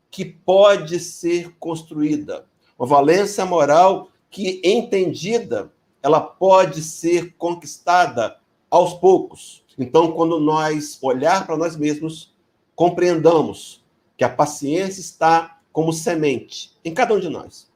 [0.10, 2.48] que pode ser construída,
[2.80, 8.39] uma valência moral que, entendida, ela pode ser conquistada
[8.72, 9.63] aos poucos.
[9.78, 12.34] Então, quando nós olhar para nós mesmos,
[12.76, 13.86] compreendamos
[14.17, 17.69] que a paciência está como semente em cada um de nós,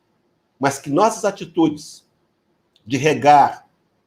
[0.59, 2.03] mas que nossas atitudes
[2.83, 3.62] de regar,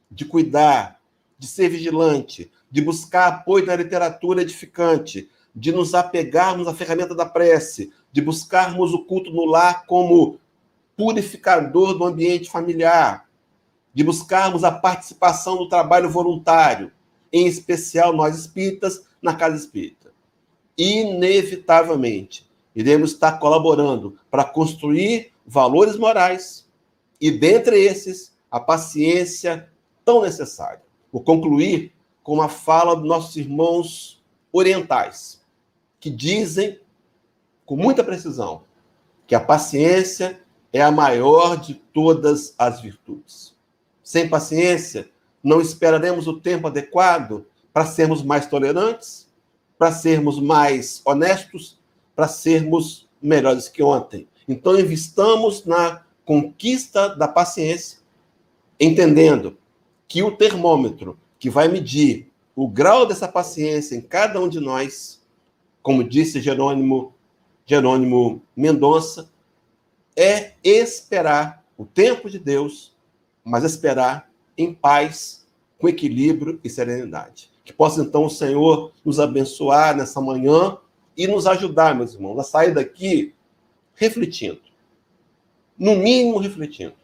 [0.09, 0.99] de cuidar,
[1.37, 7.25] de ser vigilante, de buscar apoio na literatura edificante, de nos apegarmos à ferramenta da
[7.25, 10.39] prece, de buscarmos o culto no lar como
[10.95, 13.27] purificador do ambiente familiar,
[13.93, 16.91] de buscarmos a participação no trabalho voluntário,
[17.31, 20.11] em especial nós espíritas, na casa espírita.
[20.77, 26.67] Inevitavelmente, iremos estar colaborando para construir valores morais
[27.19, 29.67] e, dentre esses, a paciência
[30.07, 30.81] tão necessária.
[31.11, 31.91] Vou concluir
[32.23, 35.41] com uma fala dos nossos irmãos orientais,
[35.99, 36.79] que dizem
[37.65, 38.63] com muita precisão
[39.27, 40.39] que a paciência
[40.71, 43.53] é a maior de todas as virtudes.
[44.01, 45.09] Sem paciência,
[45.43, 49.27] não esperaremos o tempo adequado para sermos mais tolerantes,
[49.77, 51.77] para sermos mais honestos,
[52.15, 54.25] para sermos melhores que ontem.
[54.47, 57.99] Então, investamos na conquista da paciência,
[58.79, 59.57] entendendo
[60.07, 65.21] que o termômetro que vai medir o grau dessa paciência em cada um de nós,
[65.83, 67.13] como disse Jerônimo,
[67.65, 69.29] Jerônimo Mendonça,
[70.15, 72.95] é esperar o tempo de Deus,
[73.43, 75.45] mas esperar em paz,
[75.77, 77.51] com equilíbrio e serenidade.
[77.63, 80.77] Que possa então o Senhor nos abençoar nessa manhã
[81.15, 83.35] e nos ajudar, meus irmãos, a sair daqui
[83.93, 84.61] refletindo.
[85.77, 86.95] No mínimo refletindo.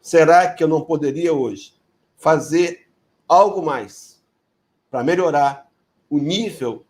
[0.00, 1.74] Será que eu não poderia hoje
[2.20, 2.86] fazer
[3.26, 4.22] algo mais
[4.90, 5.68] para melhorar
[6.08, 6.84] o nível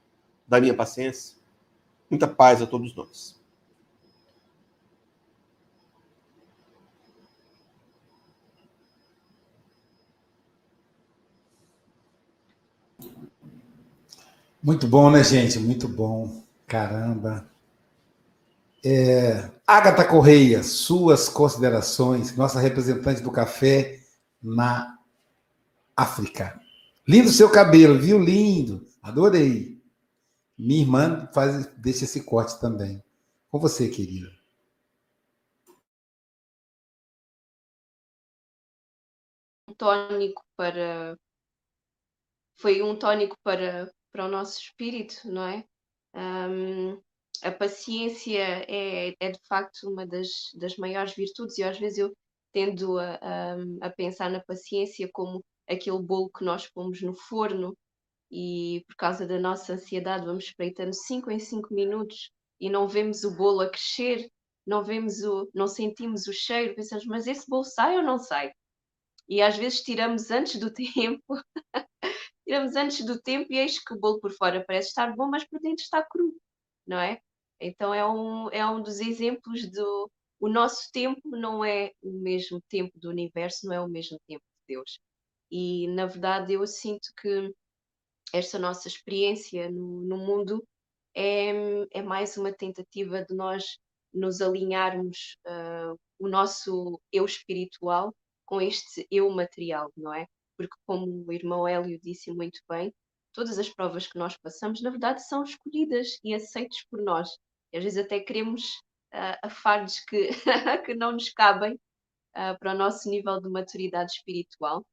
[0.46, 1.36] da minha paciência?
[2.10, 3.40] Muita paz a todos nós.
[14.62, 15.58] Muito bom, né, gente?
[15.58, 16.42] Muito bom.
[16.66, 17.48] Caramba.
[18.84, 24.00] É, Agatha Correia, suas considerações, nossa representante do café
[24.42, 24.99] na
[26.02, 26.60] África.
[27.06, 28.18] Lindo seu cabelo, viu?
[28.18, 28.86] Lindo.
[29.02, 29.80] Adorei.
[30.58, 33.02] Minha irmã faz, deixa esse corte também.
[33.50, 34.30] Com você, querida.
[39.80, 41.16] tônico para
[42.58, 45.64] foi um tônico para para o nosso espírito, não é?
[46.14, 47.00] Um,
[47.42, 52.12] a paciência é, é, de facto uma das, das maiores virtudes e às vezes eu
[52.52, 57.76] tendo a, a, a, pensar na paciência como aquele bolo que nós pomos no forno
[58.30, 63.24] e por causa da nossa ansiedade vamos espreitando 5 em 5 minutos e não vemos
[63.24, 64.30] o bolo a crescer,
[64.66, 68.52] não vemos o, não sentimos o cheiro, pensamos, mas esse bolo sai ou não sai?
[69.28, 71.22] E às vezes tiramos antes do tempo
[72.50, 75.44] tiramos antes do tempo e eis que o bolo por fora parece estar bom, mas
[75.44, 76.36] por dentro está cru,
[76.84, 77.20] não é?
[77.60, 80.10] Então é um, é um dos exemplos do.
[80.40, 84.42] O nosso tempo não é o mesmo tempo do universo, não é o mesmo tempo
[84.42, 84.98] de Deus.
[85.50, 87.52] E na verdade eu sinto que
[88.32, 90.64] esta nossa experiência no, no mundo
[91.14, 91.50] é,
[91.92, 93.78] é mais uma tentativa de nós
[94.12, 100.26] nos alinharmos uh, o nosso eu espiritual com este eu material, não é?
[100.60, 102.92] porque, como o irmão Hélio disse muito bem,
[103.32, 107.30] todas as provas que nós passamos, na verdade, são escolhidas e aceitas por nós.
[107.72, 108.62] E às vezes até queremos
[109.14, 110.28] uh, afardos que,
[110.84, 114.84] que não nos cabem uh, para o nosso nível de maturidade espiritual.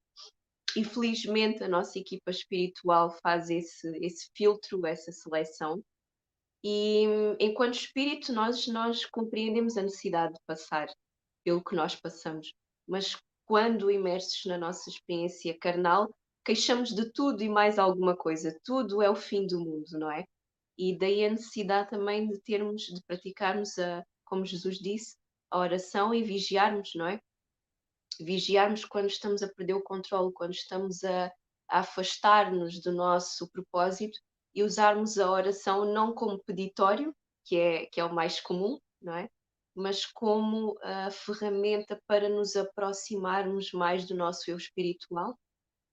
[0.78, 5.84] E felizmente a nossa equipa espiritual faz esse, esse filtro, essa seleção.
[6.63, 7.03] E
[7.39, 10.88] enquanto espírito, nós, nós compreendemos a necessidade de passar
[11.43, 12.53] pelo que nós passamos,
[12.88, 16.13] mas quando imersos na nossa experiência carnal,
[16.45, 18.55] queixamos de tudo e mais alguma coisa.
[18.63, 20.25] Tudo é o fim do mundo, não é?
[20.78, 25.15] E daí a necessidade também de termos, de praticarmos, a, como Jesus disse,
[25.49, 27.19] a oração e vigiarmos, não é?
[28.19, 31.31] Vigiarmos quando estamos a perder o controle, quando estamos a,
[31.69, 34.17] a afastar-nos do nosso propósito
[34.55, 39.15] e usarmos a oração não como peditório, que é, que é o mais comum, não
[39.15, 39.29] é?
[39.75, 45.37] Mas como a ferramenta para nos aproximarmos mais do nosso eu espiritual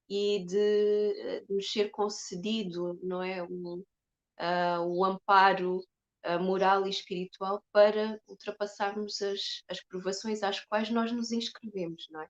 [0.08, 3.42] e de, de nos ser concedido, não é?
[3.42, 3.84] Um,
[4.40, 5.84] uh, o amparo
[6.40, 12.28] moral e espiritual para ultrapassarmos as, as provações às quais nós nos inscrevemos, não é?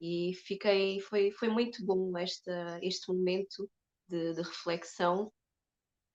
[0.00, 3.68] E fiquei, foi, foi muito bom esta, este momento
[4.08, 5.32] de, de reflexão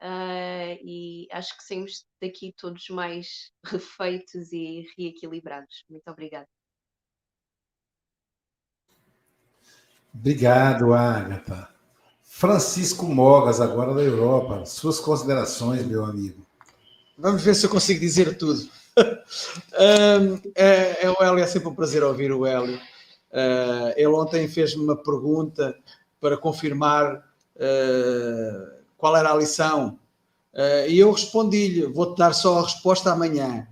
[0.01, 5.83] uh, e acho que saímos daqui todos mais refeitos e reequilibrados.
[5.89, 6.47] Muito obrigada.
[10.13, 11.69] Obrigado, Agatha.
[12.21, 14.65] Francisco Mogas, agora da Europa.
[14.65, 16.45] Suas considerações, meu amigo.
[17.21, 18.67] Vamos ver se eu consigo dizer tudo.
[18.97, 22.77] um, é, é, o Hélio, é sempre um prazer ouvir o Hélio.
[23.31, 25.75] Uh, ele ontem fez-me uma pergunta
[26.19, 29.99] para confirmar uh, qual era a lição.
[30.51, 33.67] Uh, e eu respondi-lhe: vou-te dar só a resposta amanhã.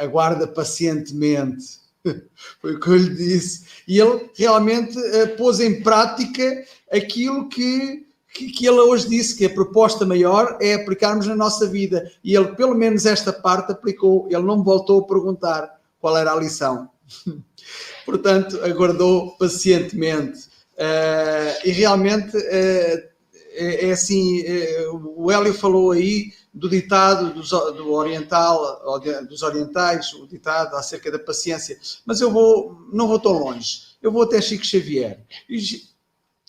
[0.00, 1.78] aguarda pacientemente.
[2.60, 3.66] Foi o que eu lhe disse.
[3.86, 4.98] E ele realmente
[5.38, 8.04] pôs em prática aquilo que
[8.34, 12.10] que, que, ele hoje disse que a proposta maior é aplicarmos na nossa vida.
[12.22, 14.26] E ele, pelo menos esta parte, aplicou.
[14.28, 16.90] Ele não voltou a perguntar qual era a lição.
[18.04, 20.52] Portanto, aguardou pacientemente.
[20.74, 23.14] Uh, e realmente uh,
[23.52, 30.12] é, é, assim: uh, o Hélio falou aí do ditado dos, do oriental, dos orientais,
[30.14, 31.78] o ditado acerca da paciência.
[32.04, 33.94] Mas eu vou, não vou tão longe.
[34.02, 35.20] Eu vou até Chico Xavier.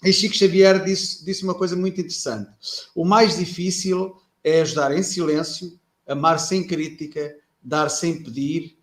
[0.06, 2.52] E Chico Xavier disse, disse uma coisa muito interessante.
[2.94, 8.78] O mais difícil é ajudar em silêncio, amar sem crítica, dar sem pedir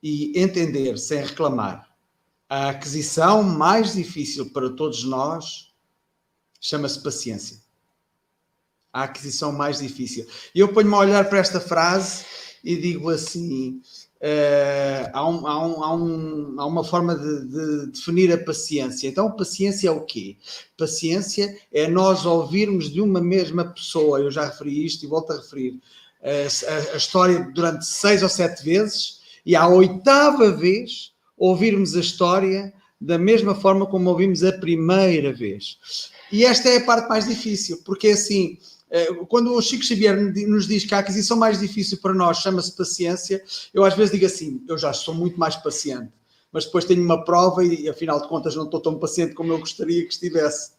[0.00, 1.90] e entender sem reclamar.
[2.48, 5.74] A aquisição mais difícil para todos nós
[6.60, 7.60] chama-se paciência.
[8.92, 10.28] A aquisição mais difícil.
[10.54, 12.24] E eu ponho-me a olhar para esta frase
[12.62, 13.82] e digo assim:
[14.22, 19.08] Uh, há, um, há, um, há, um, há, uma forma de, de, definir a paciência.
[19.08, 20.36] Então, paciência é o quê?
[20.78, 25.36] Paciência é nós ouvirmos de uma mesma pessoa, eu já referi isto e volto a
[25.38, 25.80] referir,
[26.22, 32.72] a, a, história durante seis ou sete vezes, e à oitava vez ouvirmos a história
[33.00, 35.78] da mesma forma como ouvimos a primeira vez.
[36.30, 38.81] E esta é a parte mais difícil, porque assim eh,
[39.28, 40.14] quando o Chico Xavier
[40.46, 44.26] nos diz que a aquisição mais difícil para nós chama-se paciência, eu às vezes digo
[44.26, 46.12] assim: eu já sou muito mais paciente,
[46.52, 49.58] mas depois tenho uma prova e afinal de contas não estou tão paciente como eu
[49.58, 50.72] gostaria que estivesse.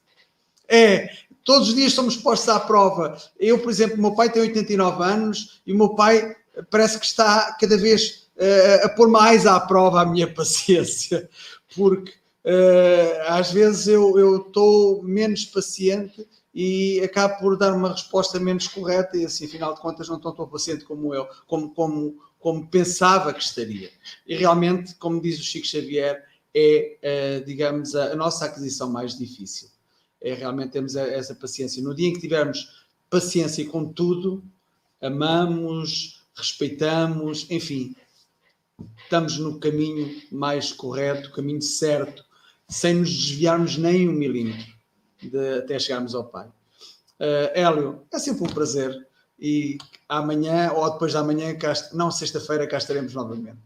[0.67, 1.09] É,
[1.43, 3.17] todos os dias somos postos à prova.
[3.39, 6.35] Eu, por exemplo, meu pai tem 89 anos e o meu pai
[6.69, 11.27] parece que está cada vez uh, a pôr mais à prova a minha paciência,
[11.75, 12.11] porque
[12.45, 19.17] uh, às vezes eu estou menos paciente e acabo por dar uma resposta menos correta
[19.17, 23.33] e assim, afinal de contas, não estou tão paciente como eu, como, como, como pensava
[23.33, 23.89] que estaria.
[24.27, 26.23] E realmente, como diz o Chico Xavier,
[26.53, 29.69] é, uh, digamos, a, a, nossa aquisição mais difícil.
[30.21, 31.81] É realmente termos essa paciência.
[31.81, 34.43] No dia em que tivermos paciência com tudo,
[35.01, 37.95] amamos, respeitamos, enfim,
[39.03, 42.23] estamos no caminho mais correto, caminho certo,
[42.69, 44.72] sem nos desviarmos nem um milímetro
[45.29, 46.47] de, até chegarmos ao Pai.
[47.19, 49.07] Uh, Hélio, é sempre um prazer
[49.39, 53.57] e amanhã ou depois de amanhã, cá, não sexta-feira, cá estaremos novamente.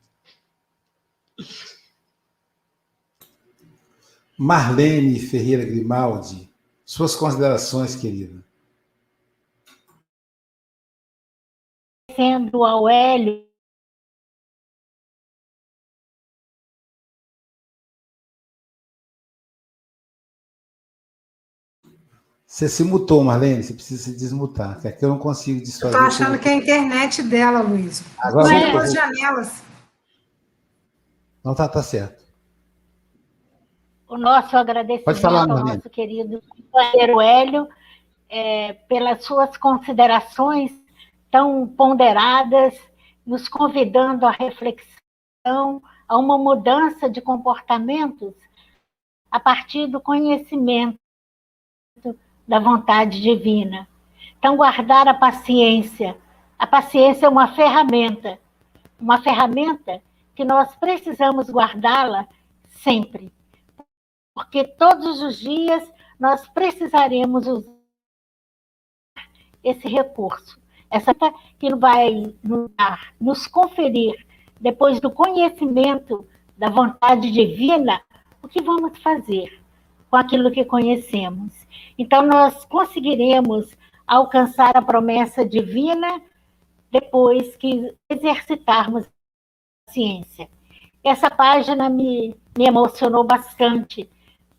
[4.37, 6.51] Marlene Ferreira Grimaldi,
[6.85, 8.43] suas considerações, querida.
[12.15, 13.46] Sendo ao Hélio
[22.57, 25.93] Você se mutou, Marlene, você precisa se desmutar, que aqui eu não consigo desfazer.
[25.93, 28.03] Estou achando que é a internet dela, Luiz.
[28.17, 29.63] Agora é as janelas.
[31.43, 32.25] Não tá, tá certo.
[34.07, 35.75] O nosso agradecimento falar, ao Marlene.
[35.75, 37.67] nosso querido companheiro Hélio
[38.27, 40.71] é, pelas suas considerações
[41.29, 42.73] tão ponderadas,
[43.23, 48.33] nos convidando à reflexão, a uma mudança de comportamentos
[49.29, 50.97] a partir do conhecimento
[52.47, 53.87] da vontade divina.
[54.39, 56.15] Então, guardar a paciência
[56.59, 58.39] A paciência é uma ferramenta,
[58.99, 60.01] uma ferramenta
[60.35, 62.27] que nós precisamos guardá-la
[62.67, 63.31] sempre,
[64.33, 65.87] porque todos os dias
[66.19, 67.77] nós precisaremos usar
[69.63, 71.13] esse recurso, essa
[71.59, 72.33] que vai
[73.19, 74.25] nos conferir,
[74.59, 76.27] depois do conhecimento
[76.57, 78.01] da vontade divina,
[78.41, 79.61] o que vamos fazer
[80.09, 81.53] com aquilo que conhecemos.
[81.97, 83.75] Então, nós conseguiremos
[84.05, 86.21] alcançar a promessa divina
[86.91, 90.49] depois que exercitarmos a ciência.
[91.03, 94.09] Essa página me, me emocionou bastante.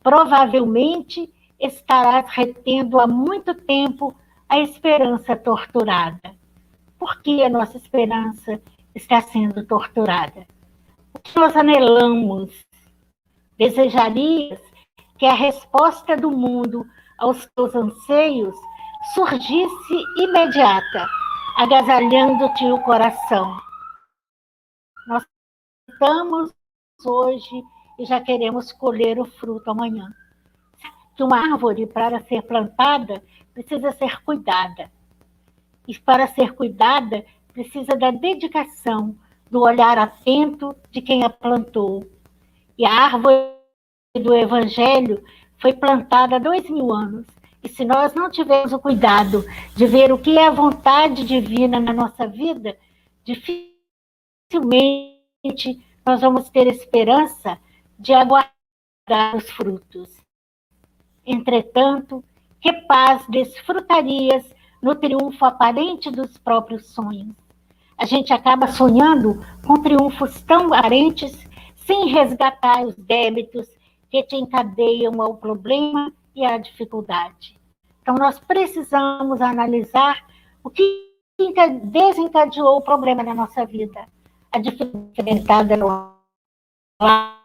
[0.03, 4.15] Provavelmente estarás retendo há muito tempo
[4.49, 6.37] a esperança torturada.
[6.99, 8.61] Por que a nossa esperança
[8.95, 10.47] está sendo torturada?
[11.15, 12.51] O que nós anelamos?
[13.57, 14.61] Desejarias
[15.19, 16.87] que a resposta do mundo
[17.19, 18.57] aos teus anseios
[19.15, 21.07] surgisse imediata,
[21.57, 23.57] agasalhando-te o coração.
[25.07, 25.25] Nós
[25.89, 26.53] estamos
[27.05, 27.63] hoje
[27.99, 30.13] e já queremos colher o fruto amanhã.
[31.17, 34.91] Que uma árvore, para ser plantada, precisa ser cuidada.
[35.87, 39.17] E para ser cuidada, precisa da dedicação,
[39.51, 42.09] do olhar atento de quem a plantou.
[42.77, 43.59] E a árvore
[44.15, 45.25] do Evangelho
[45.61, 47.27] foi plantada há dois mil anos.
[47.63, 49.45] E se nós não tivermos o cuidado
[49.75, 52.79] de ver o que é a vontade divina na nossa vida,
[53.25, 53.79] dificilmente
[56.07, 57.59] nós vamos ter esperança
[57.99, 60.09] de aguardar os frutos.
[61.27, 62.25] Entretanto,
[62.61, 64.45] que paz desfrutarias
[64.81, 67.37] no triunfo aparente dos próprios sonhos?
[67.99, 71.37] A gente acaba sonhando com triunfos tão aparentes
[71.75, 73.69] sem resgatar os débitos
[74.11, 77.59] que te encadeiam ao problema e à dificuldade.
[78.03, 80.27] Então, nós precisamos analisar
[80.65, 81.09] o que
[81.85, 84.09] desencadeou o problema na nossa vida.
[84.51, 86.15] A dificuldade no
[87.01, 87.39] lar,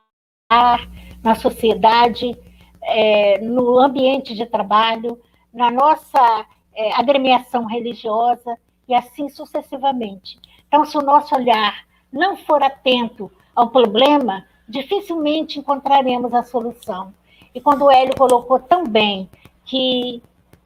[1.22, 2.36] na sociedade,
[2.82, 5.20] é, no ambiente de trabalho,
[5.54, 8.58] na nossa é, agremiação religiosa
[8.88, 10.40] e assim sucessivamente.
[10.68, 17.14] Então, se o nosso olhar não for atento ao problema, dificilmente encontraremos a solução.
[17.54, 19.30] E quando o Hélio colocou tão bem
[19.66, 20.22] que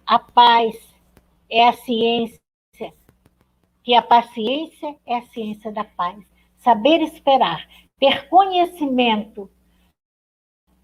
[0.06, 0.76] a paz
[1.50, 2.40] é a ciência,
[3.84, 6.18] que a paciência é a ciência da paz.
[6.58, 7.68] Saber esperar,
[8.00, 9.50] ter conhecimento,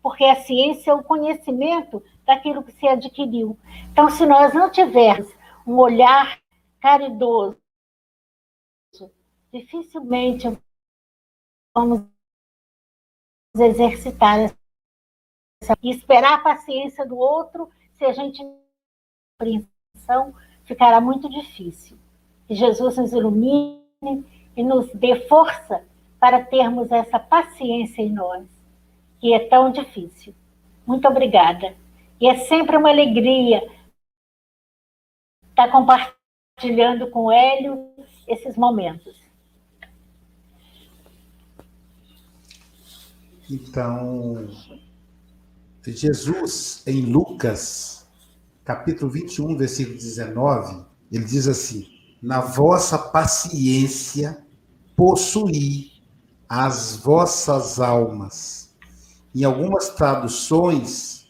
[0.02, 3.58] porque a ciência é o conhecimento daquilo que se adquiriu.
[3.92, 5.30] Então, se nós não tivermos
[5.66, 6.40] um olhar
[6.80, 7.58] caridoso,
[9.52, 10.58] dificilmente
[11.74, 12.13] vamos
[13.62, 18.42] exercitar essa, e esperar a paciência do outro, se a gente
[19.40, 20.34] compreensão,
[20.66, 21.98] ficará muito difícil.
[22.48, 23.84] Que Jesus nos ilumine
[24.56, 25.86] e nos dê força
[26.20, 28.48] para termos essa paciência em nós,
[29.20, 30.34] que é tão difícil.
[30.86, 31.76] Muito obrigada.
[32.20, 33.62] E é sempre uma alegria
[35.50, 37.94] estar compartilhando com o Hélio
[38.28, 39.23] esses momentos.
[43.50, 44.48] Então,
[45.86, 48.08] Jesus, em Lucas,
[48.64, 51.86] capítulo 21, versículo 19, ele diz assim:
[52.22, 54.46] Na vossa paciência
[54.96, 55.92] possuí
[56.48, 58.74] as vossas almas.
[59.36, 61.28] Em algumas traduções,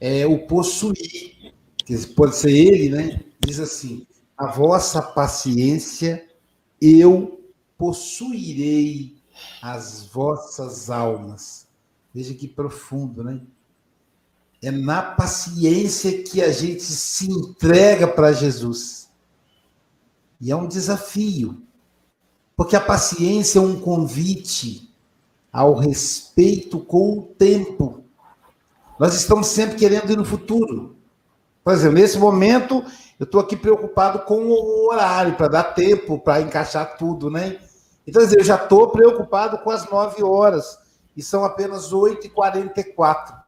[0.00, 1.52] é o possuir,
[1.84, 3.20] que pode ser ele, né?
[3.46, 4.06] Diz assim:
[4.38, 6.26] A vossa paciência
[6.80, 7.44] eu
[7.76, 9.19] possuirei
[9.62, 11.66] as vossas almas.
[12.14, 13.40] Veja que profundo, né?
[14.62, 19.08] É na paciência que a gente se entrega para Jesus.
[20.40, 21.62] E é um desafio,
[22.56, 24.90] porque a paciência é um convite
[25.52, 28.04] ao respeito com o tempo.
[28.98, 30.96] Nós estamos sempre querendo ir no futuro.
[31.64, 32.84] Por exemplo, nesse momento,
[33.18, 37.58] eu estou aqui preocupado com o horário, para dar tempo, para encaixar tudo, né?
[38.10, 40.76] Então, eu já estou preocupado com as 9 horas,
[41.16, 43.40] e são apenas 8h44.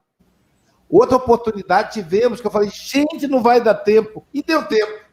[0.89, 4.25] Outra oportunidade tivemos, que eu falei, gente, não vai dar tempo.
[4.33, 5.05] E deu tempo.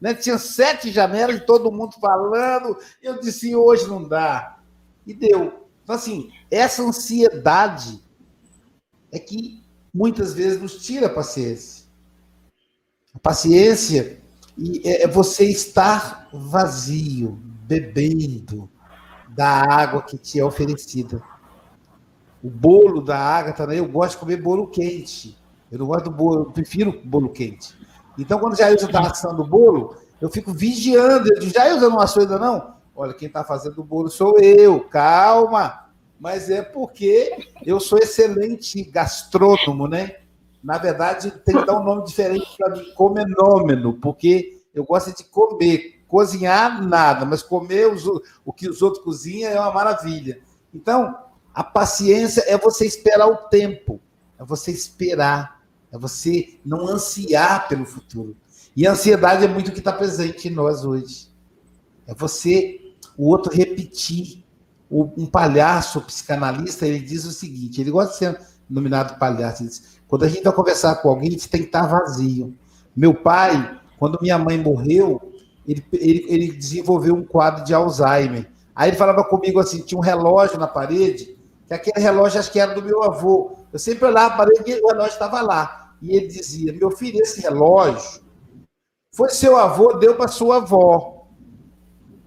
[0.00, 0.14] Né?
[0.14, 2.78] Tinha sete janelas, todo mundo falando.
[3.02, 4.60] Eu disse, hoje não dá.
[5.04, 5.66] E deu.
[5.82, 8.00] Então, assim, essa ansiedade
[9.10, 11.86] é que muitas vezes nos tira a paciência.
[13.12, 14.22] A paciência
[14.84, 17.32] é você estar vazio,
[17.66, 18.70] bebendo,
[19.28, 21.22] da água que te é oferecida.
[22.42, 25.36] O bolo da água também, eu gosto de comer bolo quente.
[25.70, 27.74] Eu não gosto do bolo, eu prefiro bolo quente.
[28.18, 31.28] Então, quando já Jailson está assando o bolo, Eu fico vigiando.
[31.28, 32.74] Eu digo, eu não achou ainda não?
[32.94, 34.80] Olha, quem está fazendo o bolo sou eu.
[34.80, 35.90] Calma.
[36.18, 40.16] Mas é porque eu sou excelente gastrônomo, né?
[40.64, 45.24] Na verdade, tem que dar um nome diferente para mim, comenômeno, porque eu gosto de
[45.24, 45.95] comer.
[46.08, 48.06] Cozinhar, nada, mas comer os,
[48.44, 50.40] o que os outros cozinham é uma maravilha.
[50.72, 51.16] Então,
[51.52, 54.00] a paciência é você esperar o tempo,
[54.38, 58.36] é você esperar, é você não ansiar pelo futuro.
[58.76, 61.28] E a ansiedade é muito o que está presente em nós hoje.
[62.06, 64.44] É você, o outro repetir.
[64.88, 69.98] Um palhaço psicanalista, ele diz o seguinte, ele gosta de ser nominado palhaço, ele diz,
[70.06, 72.56] quando a gente vai conversar com alguém, a gente tem que estar vazio.
[72.94, 75.32] Meu pai, quando minha mãe morreu,
[75.66, 78.48] ele, ele, ele desenvolveu um quadro de Alzheimer.
[78.74, 81.36] Aí ele falava comigo assim, tinha um relógio na parede,
[81.66, 83.56] que aquele relógio acho que era do meu avô.
[83.72, 85.94] Eu sempre olhava a parede e o relógio estava lá.
[86.00, 88.22] E ele dizia, meu filho, esse relógio
[89.14, 91.26] foi seu avô, deu para sua avó.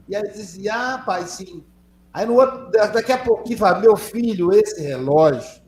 [0.07, 1.63] E aí dizia, ah, pai, sim.
[2.11, 5.61] Aí no outro, daqui a pouquinho fala, meu filho, esse relógio,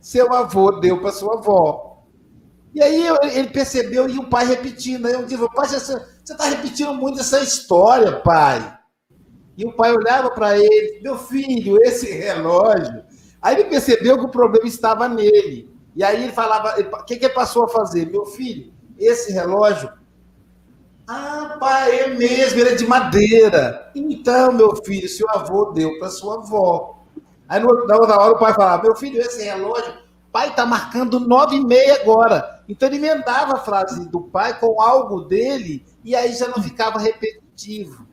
[0.00, 1.89] seu avô deu para sua avó.
[2.74, 5.06] E aí ele percebeu e o pai repetindo.
[5.06, 8.78] Aí eu disse, pai, você está repetindo muito essa história, pai.
[9.56, 13.04] E o pai olhava para ele, meu filho, esse relógio.
[13.42, 15.68] Aí ele percebeu que o problema estava nele.
[15.96, 18.10] E aí ele falava, o que, que passou a fazer?
[18.10, 19.90] Meu filho, esse relógio
[21.12, 23.90] ah, pai, é mesmo, ele é de madeira.
[23.96, 27.00] Então, meu filho, seu avô deu para sua avó.
[27.48, 29.92] Aí na outra hora o pai falava, meu filho, esse relógio,
[30.30, 32.59] pai está marcando nove e meia agora.
[32.70, 37.00] Então ele emendava a frase do pai com algo dele e aí já não ficava
[37.00, 38.06] repetitivo.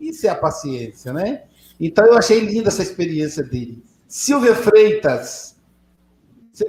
[0.00, 1.42] Isso é a paciência, né?
[1.78, 3.84] Então eu achei linda essa experiência dele.
[4.08, 5.56] Silvia Freitas,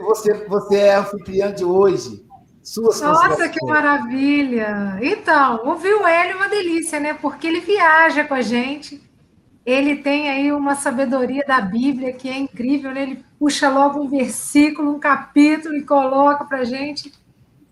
[0.01, 2.25] você, você é anfitriã de hoje.
[2.61, 4.99] Suas Nossa, que maravilha!
[5.01, 7.13] Então, ouvir o Hélio é uma delícia, né?
[7.13, 9.01] Porque ele viaja com a gente,
[9.65, 13.03] ele tem aí uma sabedoria da Bíblia que é incrível, né?
[13.03, 17.13] Ele puxa logo um versículo, um capítulo e coloca para a gente.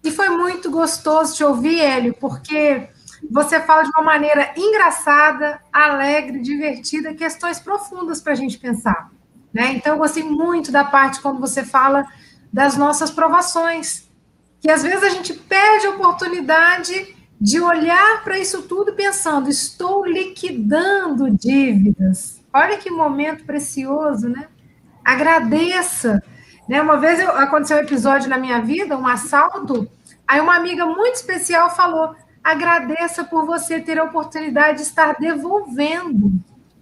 [0.03, 2.89] E foi muito gostoso te ouvir, Hélio, porque
[3.29, 9.11] você fala de uma maneira engraçada, alegre, divertida, questões profundas para a gente pensar.
[9.53, 9.73] Né?
[9.73, 12.05] Então, eu gostei muito da parte quando você fala
[12.51, 14.07] das nossas provações,
[14.59, 20.05] que às vezes a gente perde a oportunidade de olhar para isso tudo pensando, estou
[20.05, 22.41] liquidando dívidas.
[22.51, 24.47] Olha que momento precioso, né?
[25.03, 26.23] Agradeça.
[26.67, 26.81] Né?
[26.81, 29.89] Uma vez eu, aconteceu um episódio na minha vida, um assalto,
[30.27, 36.31] aí uma amiga muito especial falou: agradeça por você ter a oportunidade de estar devolvendo.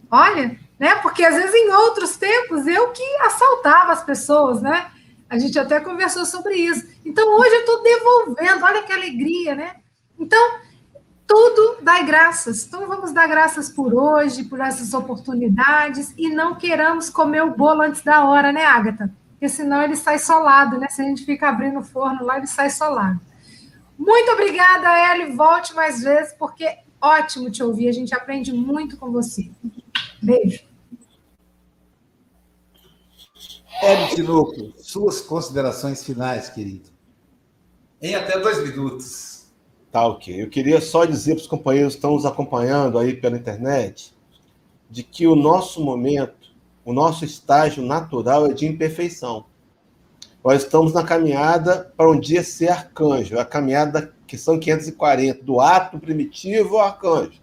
[0.09, 0.95] Olha, né?
[0.95, 4.87] Porque às vezes em outros tempos eu que assaltava as pessoas, né?
[5.29, 6.87] A gente até conversou sobre isso.
[7.03, 9.75] Então, hoje eu estou devolvendo, olha que alegria, né?
[10.19, 10.59] Então,
[11.27, 12.65] tudo dá graças.
[12.65, 17.81] Então, vamos dar graças por hoje, por essas oportunidades, e não queiramos comer o bolo
[17.81, 19.11] antes da hora, né, Agatha?
[19.45, 20.87] Porque senão ele sai solado, né?
[20.89, 23.21] Se a gente fica abrindo o forno lá, ele sai solado.
[23.95, 25.35] Muito obrigada, Eli.
[25.35, 27.87] Volte mais vezes, porque ótimo te ouvir.
[27.89, 29.51] A gente aprende muito com você.
[30.19, 30.63] Beijo.
[33.83, 36.89] Hélio Tinoco, suas considerações finais, querido.
[38.01, 39.51] Em até dois minutos.
[39.91, 40.41] Tá, ok.
[40.41, 44.11] Eu queria só dizer para os companheiros que estão nos acompanhando aí pela internet
[44.89, 46.44] de que o nosso momento,
[46.85, 49.45] o nosso estágio natural é de imperfeição.
[50.43, 55.59] Nós estamos na caminhada para um dia ser arcanjo, a caminhada que são 540, do
[55.59, 57.41] ato primitivo ao arcanjo.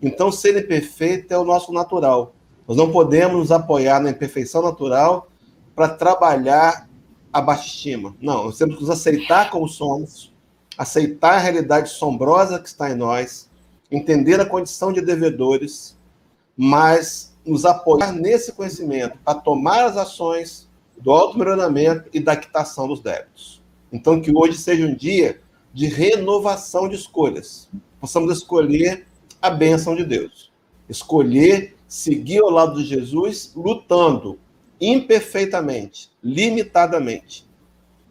[0.00, 2.34] Então, ser imperfeito é o nosso natural.
[2.66, 5.28] Nós não podemos nos apoiar na imperfeição natural
[5.74, 6.88] para trabalhar
[7.30, 8.16] a baixa estima.
[8.20, 10.32] Não, nós temos que nos aceitar como somos,
[10.78, 13.50] aceitar a realidade sombrosa que está em nós,
[13.90, 15.98] entender a condição de devedores,
[16.56, 23.00] mas nos apoiar nesse conhecimento a tomar as ações do auto-melhoramento e da quitação dos
[23.00, 23.62] débitos.
[23.92, 25.40] Então, que hoje seja um dia
[25.72, 27.68] de renovação de escolhas.
[28.00, 29.06] Possamos escolher
[29.42, 30.52] a bênção de Deus.
[30.88, 34.38] Escolher seguir ao lado de Jesus, lutando
[34.80, 37.46] imperfeitamente, limitadamente,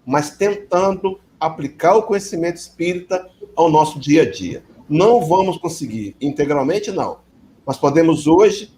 [0.05, 4.63] mas tentando aplicar o conhecimento espírita ao nosso dia a dia.
[4.87, 7.19] Não vamos conseguir integralmente, não,
[7.65, 8.71] mas podemos hoje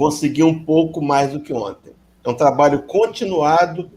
[0.00, 1.92] conseguir um pouco mais do que ontem.
[2.24, 3.90] É um trabalho continuado,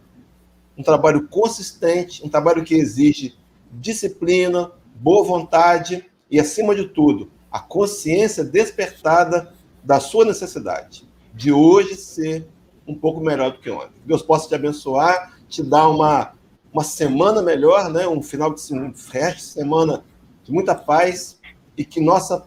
[0.78, 3.38] um trabalho consistente, um trabalho que exige
[3.72, 11.96] disciplina, boa vontade e, acima de tudo, a consciência despertada da sua necessidade de hoje
[11.96, 12.50] ser
[12.86, 13.96] um pouco melhor do que ontem.
[14.06, 16.34] Deus possa te abençoar, te dar uma,
[16.74, 18.06] uma semana melhor, né?
[18.10, 20.04] um final de um resto de semana
[20.44, 21.40] de muita paz
[21.78, 22.46] e que nossa,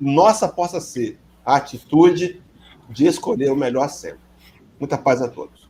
[0.00, 2.42] nossa possa ser a atitude
[2.88, 4.20] de escolher o melhor sempre.
[4.78, 5.66] Muita paz a todos.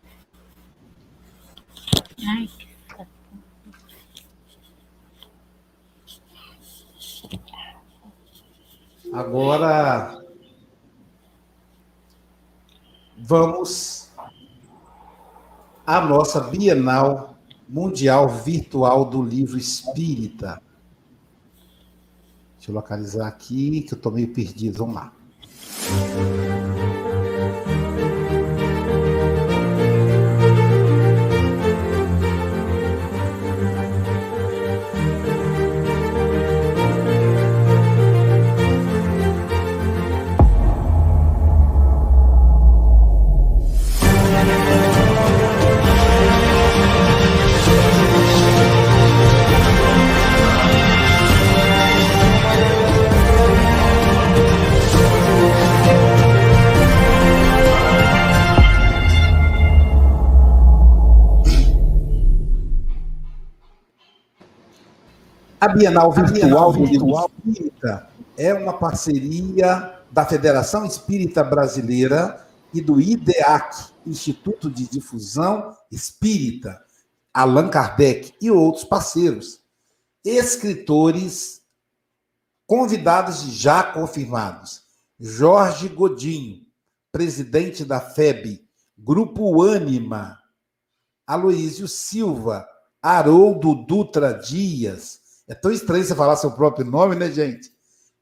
[9.12, 10.22] Agora
[13.16, 14.10] vamos
[15.86, 17.38] à nossa Bienal
[17.68, 20.60] Mundial Virtual do Livro Espírita.
[22.56, 24.78] Deixa eu localizar aqui, que eu estou meio perdido.
[24.78, 25.12] Vamos lá.
[65.66, 67.12] A Bienal Virtual do Livro
[67.44, 68.08] Espírita?
[68.38, 76.80] É uma parceria da Federação Espírita Brasileira e do IDEAC, Instituto de Difusão Espírita,
[77.34, 79.60] Allan Kardec e outros parceiros,
[80.24, 81.62] escritores
[82.64, 84.82] convidados e já confirmados.
[85.18, 86.64] Jorge Godinho,
[87.10, 88.64] presidente da FEB,
[88.96, 90.38] Grupo Ânima,
[91.26, 92.68] Aloísio Silva,
[93.02, 97.72] Haroldo Dutra Dias, é tão estranho você falar seu próprio nome, né, gente?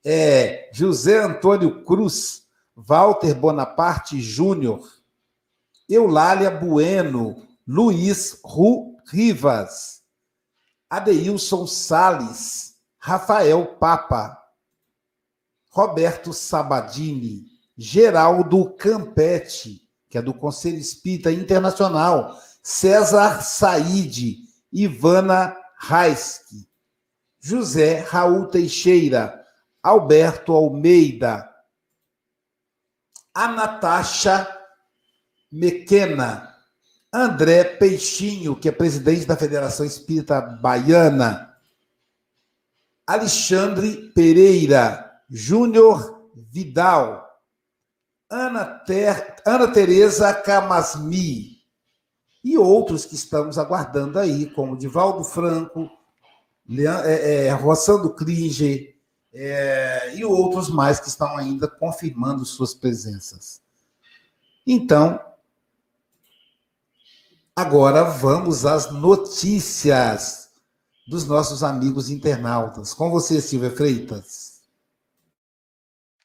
[0.04, 2.42] É José Antônio Cruz,
[2.76, 4.86] Walter Bonaparte Júnior,
[5.88, 10.02] Eulália Bueno, Luiz Ru Rivas,
[10.90, 14.38] Adeilson Sales, Rafael Papa,
[15.70, 17.46] Roberto Sabadini,
[17.76, 24.38] Geraldo Campete, que é do Conselho Espírita Internacional, César Saide,
[24.72, 26.68] Ivana Raiski,
[27.44, 29.44] José Raul Teixeira,
[29.82, 31.46] Alberto Almeida,
[33.34, 34.48] a Natasha
[35.52, 36.56] Mequena,
[37.12, 41.54] André Peixinho, que é presidente da Federação Espírita Baiana,
[43.06, 47.28] Alexandre Pereira, Júnior Vidal,
[48.30, 49.36] Ana, Ter...
[49.46, 51.58] Ana Tereza Camasmi
[52.42, 55.90] e outros que estamos aguardando aí, como Divaldo Franco,
[57.04, 58.94] é, é, Roçando Klinger
[59.32, 63.60] é, e outros mais que estão ainda confirmando suas presenças.
[64.66, 65.20] Então,
[67.54, 70.50] agora vamos às notícias
[71.06, 72.94] dos nossos amigos internautas.
[72.94, 74.54] Com você, Silvia Freitas.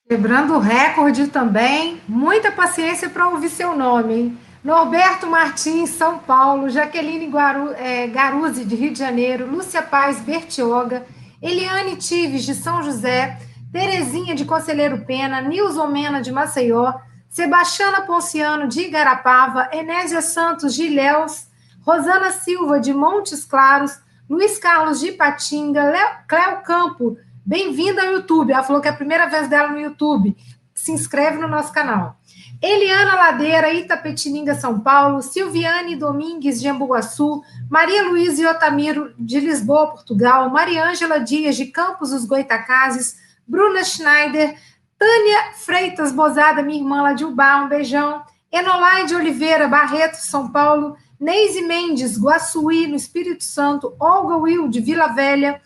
[0.08, 4.38] Quebrando o recorde também, muita paciência para ouvir seu nome, hein?
[4.64, 11.06] Norberto Martins, São Paulo, Jaqueline Guaru, é, de Rio de Janeiro, Lúcia Paz, Bertioga,
[11.42, 13.40] Eliane Tives, de São José,
[13.72, 16.94] Terezinha, de Conselheiro Pena, Nilson Mena, de Maceió,
[17.30, 21.48] Sebastiana Ponciano, de Igarapava, Enésia Santos, de Ilhéus,
[21.86, 23.98] Rosana Silva, de Montes Claros,
[24.30, 25.94] Luiz Carlos, de Ipatinga,
[26.28, 28.52] Cléo Campo, bem-vinda ao YouTube.
[28.52, 30.36] Ela falou que é a primeira vez dela no YouTube.
[30.76, 32.19] Se inscreve no nosso canal.
[32.62, 39.92] Eliana Ladeira, Itapetininga, São Paulo, Silviane Domingues, de Ambuguaçu, Maria Luísa e Otamiro, de Lisboa,
[39.92, 43.16] Portugal, Maria Ângela Dias, de Campos dos Goitacazes,
[43.48, 44.58] Bruna Schneider,
[44.98, 50.98] Tânia Freitas Bozada, minha irmã lá de Ubá, um beijão, Enolaide Oliveira, Barreto, São Paulo,
[51.18, 55.62] Neise Mendes, Guaçuí, no Espírito Santo, Olga Will, de Vila Velha,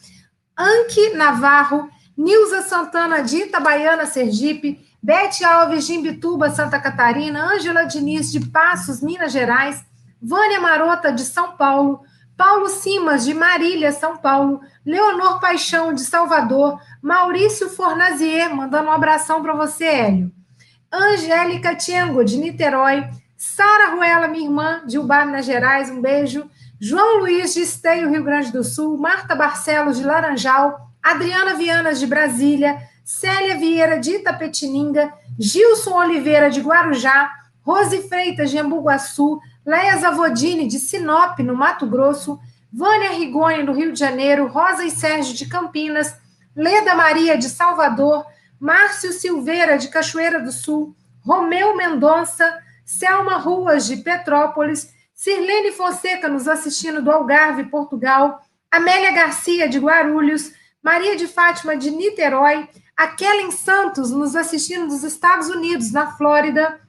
[0.55, 8.31] Anque Navarro, Nilza Santana, de Itabaiana, Sergipe, Bete Alves de Imbituba, Santa Catarina, Ângela Diniz
[8.31, 9.83] de Passos, Minas Gerais,
[10.21, 11.99] Vânia Marota de São Paulo,
[12.37, 19.41] Paulo Simas de Marília, São Paulo, Leonor Paixão de Salvador, Maurício Fornazier, mandando um abração
[19.43, 20.31] para você, Hélio.
[20.89, 26.49] Angélica Tiengo de Niterói, Sara Ruela, minha irmã, de Ubá, Minas Gerais, um beijo.
[26.79, 32.07] João Luiz de Esteio, Rio Grande do Sul, Marta Barcelos de Laranjal, Adriana Vianas de
[32.07, 37.29] Brasília, Célia Vieira de Itapetininga, Gilson Oliveira de Guarujá,
[37.61, 42.39] Rose Freitas de Ambuguaçu, Leia Zavodini de Sinop, no Mato Grosso,
[42.71, 46.15] Vânia Rigoni, no Rio de Janeiro, Rosa e Sérgio de Campinas,
[46.55, 48.25] Leda Maria de Salvador,
[48.59, 56.47] Márcio Silveira de Cachoeira do Sul, Romeu Mendonça, Selma Ruas de Petrópolis, Sirlene Fonseca nos
[56.47, 58.41] assistindo do Algarve, Portugal,
[58.71, 60.51] Amélia Garcia de Guarulhos,
[60.81, 66.79] Maria de Fátima de Niterói, a Kellen Santos nos assistindo dos Estados Unidos, na Flórida,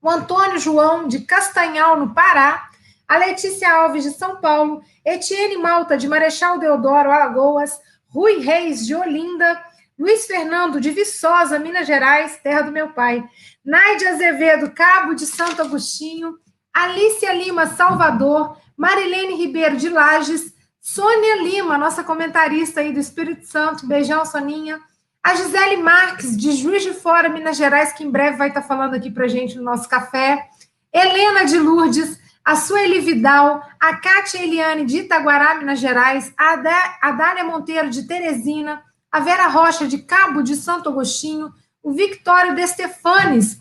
[0.00, 2.68] o Antônio João de Castanhal, no Pará,
[3.06, 7.78] a Letícia Alves de São Paulo, Etienne Malta de Marechal Deodoro, Alagoas,
[8.08, 9.62] Rui Reis de Olinda,
[9.98, 13.22] Luiz Fernando de Viçosa, Minas Gerais, terra do meu pai,
[13.64, 16.36] Naide Azevedo, Cabo de Santo Agostinho,
[16.72, 23.86] Alicia Lima, Salvador, Marilene Ribeiro de Lages, Sônia Lima, nossa comentarista aí do Espírito Santo,
[23.86, 24.80] beijão, Soninha,
[25.22, 28.94] a Gisele Marques, de Juiz de Fora, Minas Gerais, que em breve vai estar falando
[28.94, 30.48] aqui para gente no nosso café,
[30.92, 36.54] Helena de Lourdes, a Sueli Vidal, a Kátia Eliane de Itaguará, Minas Gerais, a,
[37.00, 41.52] a Dália Monteiro de Teresina, a Vera Rocha de Cabo de Santo Agostinho,
[41.82, 43.60] o Victório de Stefanes,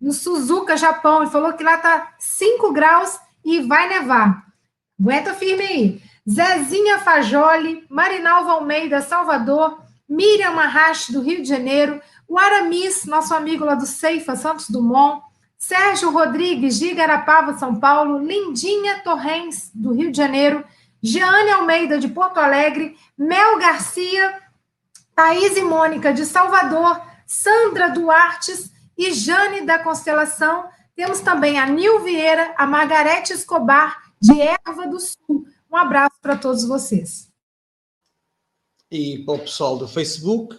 [0.00, 4.46] no Suzuka, Japão, e falou que lá está 5 graus e vai nevar.
[4.98, 6.02] Aguenta firme aí.
[6.28, 9.81] Zezinha Fajoli, Marinalva Almeida, Salvador,
[10.12, 11.98] Miriam Marrache, do Rio de Janeiro,
[12.28, 15.22] o Aramis, nosso amigo lá do Ceifa, Santos Dumont,
[15.56, 20.62] Sérgio Rodrigues, de Igarapava, São Paulo, Lindinha Torrens, do Rio de Janeiro,
[21.02, 24.38] Jeane Almeida, de Porto Alegre, Mel Garcia,
[25.16, 30.66] Thaís e Mônica, de Salvador, Sandra Duartes e Jane da Constelação.
[30.94, 35.46] Temos também a Nil Vieira, a Margarete Escobar, de Erva do Sul.
[35.72, 37.31] Um abraço para todos vocês.
[38.92, 40.54] E para o pessoal do Facebook,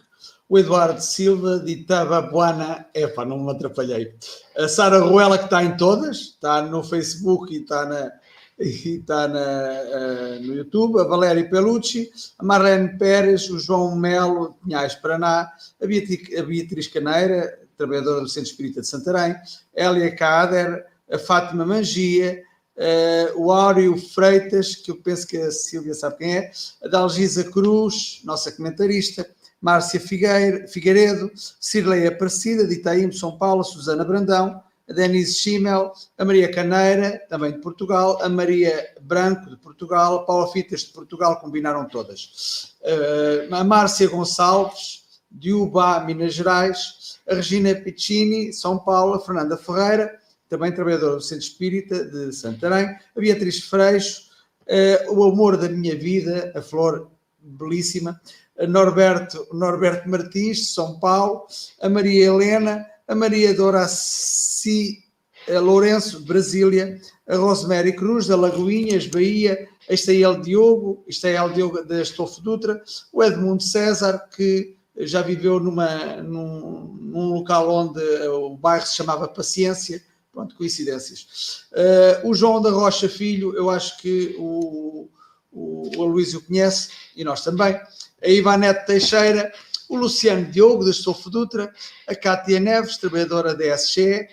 [0.49, 4.15] o Eduardo Silva de Itababuana, epá, não me atrapalhei.
[4.57, 8.11] A Sara Ruela, que está em todas, está no Facebook e está, na,
[8.59, 12.09] e está na, uh, no YouTube, a Valéria Pelucci,
[12.39, 18.27] a Marlene Pérez, o João Melo, Pinhais Paraná, a Beatriz, a Beatriz Caneira, trabalhadora do
[18.27, 19.35] Centro Espírita de Santarém,
[19.75, 22.41] Elia Cader, a Fátima Mangia,
[22.77, 26.51] uh, o Áureo Freitas, que eu penso que a Silvia sabe quem é,
[26.83, 29.27] a Dalgisa Cruz, nossa comentarista,
[29.61, 36.25] Márcia Figueira, Figueiredo, Cirlei Aparecida, de Itaim, São Paulo, Susana Brandão, a Denise Schimmel, a
[36.25, 41.39] Maria Caneira, também de Portugal, a Maria Branco, de Portugal, a Paula Fitas, de Portugal,
[41.39, 42.75] combinaram todas.
[42.81, 49.57] Uh, a Márcia Gonçalves, de Ubá, Minas Gerais, a Regina Piccini, São Paulo, a Fernanda
[49.57, 50.19] Ferreira,
[50.53, 54.29] também trabalhadora do Centro Espírita de Santarém, a Beatriz Freixo,
[54.67, 57.09] uh, o amor da minha vida, a Flor
[57.41, 58.21] belíssima,
[58.69, 61.47] Norberto, Norberto Martins, de São Paulo,
[61.81, 65.03] a Maria Helena, a Maria Doraci
[65.49, 71.83] a Lourenço, de Brasília, a Rosemary Cruz, da Lagoinhas, Bahia, a Estael Diogo, Estael Diogo
[71.83, 72.81] da Estofo Dutra,
[73.11, 79.27] o Edmundo César, que já viveu numa, num, num, local onde o bairro se chamava
[79.27, 80.01] Paciência,
[80.33, 81.67] pronto, coincidências.
[81.71, 85.07] Uh, o João da Rocha Filho, eu acho que o,
[85.51, 87.79] o, o conhece, e nós também
[88.21, 89.53] a Ivanete Teixeira,
[89.87, 91.71] o Luciano Diogo, da Estofo Dutra,
[92.07, 94.27] a Cátia Neves, trabalhadora da SGE,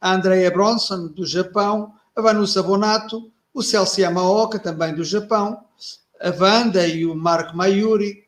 [0.00, 5.62] a Andrea Bronson, do Japão, a Vanusa Bonato, o Celso Yamaoka, também do Japão,
[6.20, 8.24] a Wanda e o Marco Maiuri,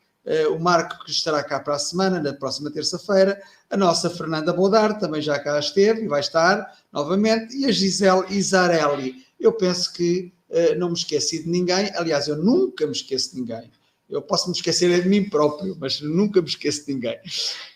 [0.50, 4.98] o Marco que estará cá para a semana, na próxima terça-feira, a nossa Fernanda Bodar,
[4.98, 9.24] também já cá esteve e vai estar novamente, e a Gisele Isarelli.
[9.38, 13.40] Eu penso que uh, não me esqueci de ninguém, aliás, eu nunca me esqueço de
[13.40, 13.70] ninguém.
[14.08, 17.16] Eu posso me esquecer de mim próprio, mas nunca me esqueço de ninguém.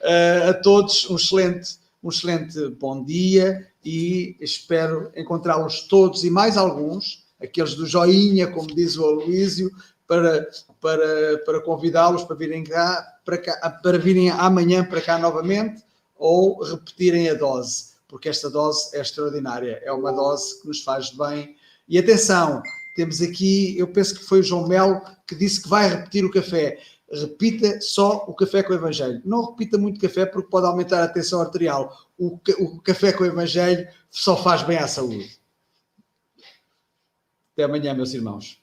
[0.00, 6.56] Uh, a todos, um excelente, um excelente bom dia e espero encontrá-los todos e mais
[6.56, 9.70] alguns, aqueles do joinha, como diz o Aloísio,
[10.08, 10.48] para,
[10.80, 15.84] para, para convidá-los para virem cá, para cá, para virem amanhã para cá novamente
[16.16, 21.10] ou repetirem a dose, porque esta dose é extraordinária, é uma dose que nos faz
[21.10, 21.54] bem.
[21.86, 22.62] E atenção,
[22.96, 26.30] temos aqui, eu penso que foi o João Melo que disse que vai repetir o
[26.30, 26.80] café.
[27.10, 29.22] Repita só o café com o Evangelho.
[29.24, 31.96] Não repita muito café porque pode aumentar a tensão arterial.
[32.18, 35.38] O, o café com o Evangelho só faz bem à saúde.
[37.52, 38.57] Até amanhã, meus irmãos.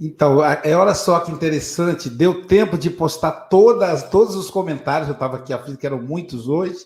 [0.00, 5.12] Então, é olha só que interessante, deu tempo de postar todas, todos os comentários, eu
[5.12, 6.78] estava aqui aflito, que eram muitos hoje,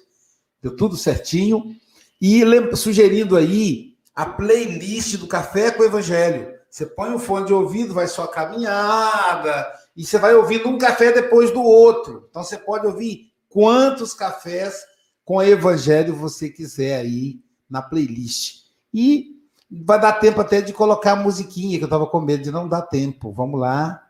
[0.60, 1.76] deu tudo certinho,
[2.20, 2.42] e
[2.74, 6.54] sugerindo aí a playlist do Café com o Evangelho.
[6.68, 11.12] Você põe o fone de ouvido, vai sua caminhada, e você vai ouvindo um café
[11.12, 12.26] depois do outro.
[12.28, 14.82] Então você pode ouvir quantos cafés
[15.24, 17.38] com Evangelho você quiser aí
[17.70, 18.64] na playlist.
[18.92, 19.36] E
[19.82, 22.68] vai dar tempo até de colocar a musiquinha, que eu estava com medo de não
[22.68, 23.32] dar tempo.
[23.32, 24.03] Vamos lá.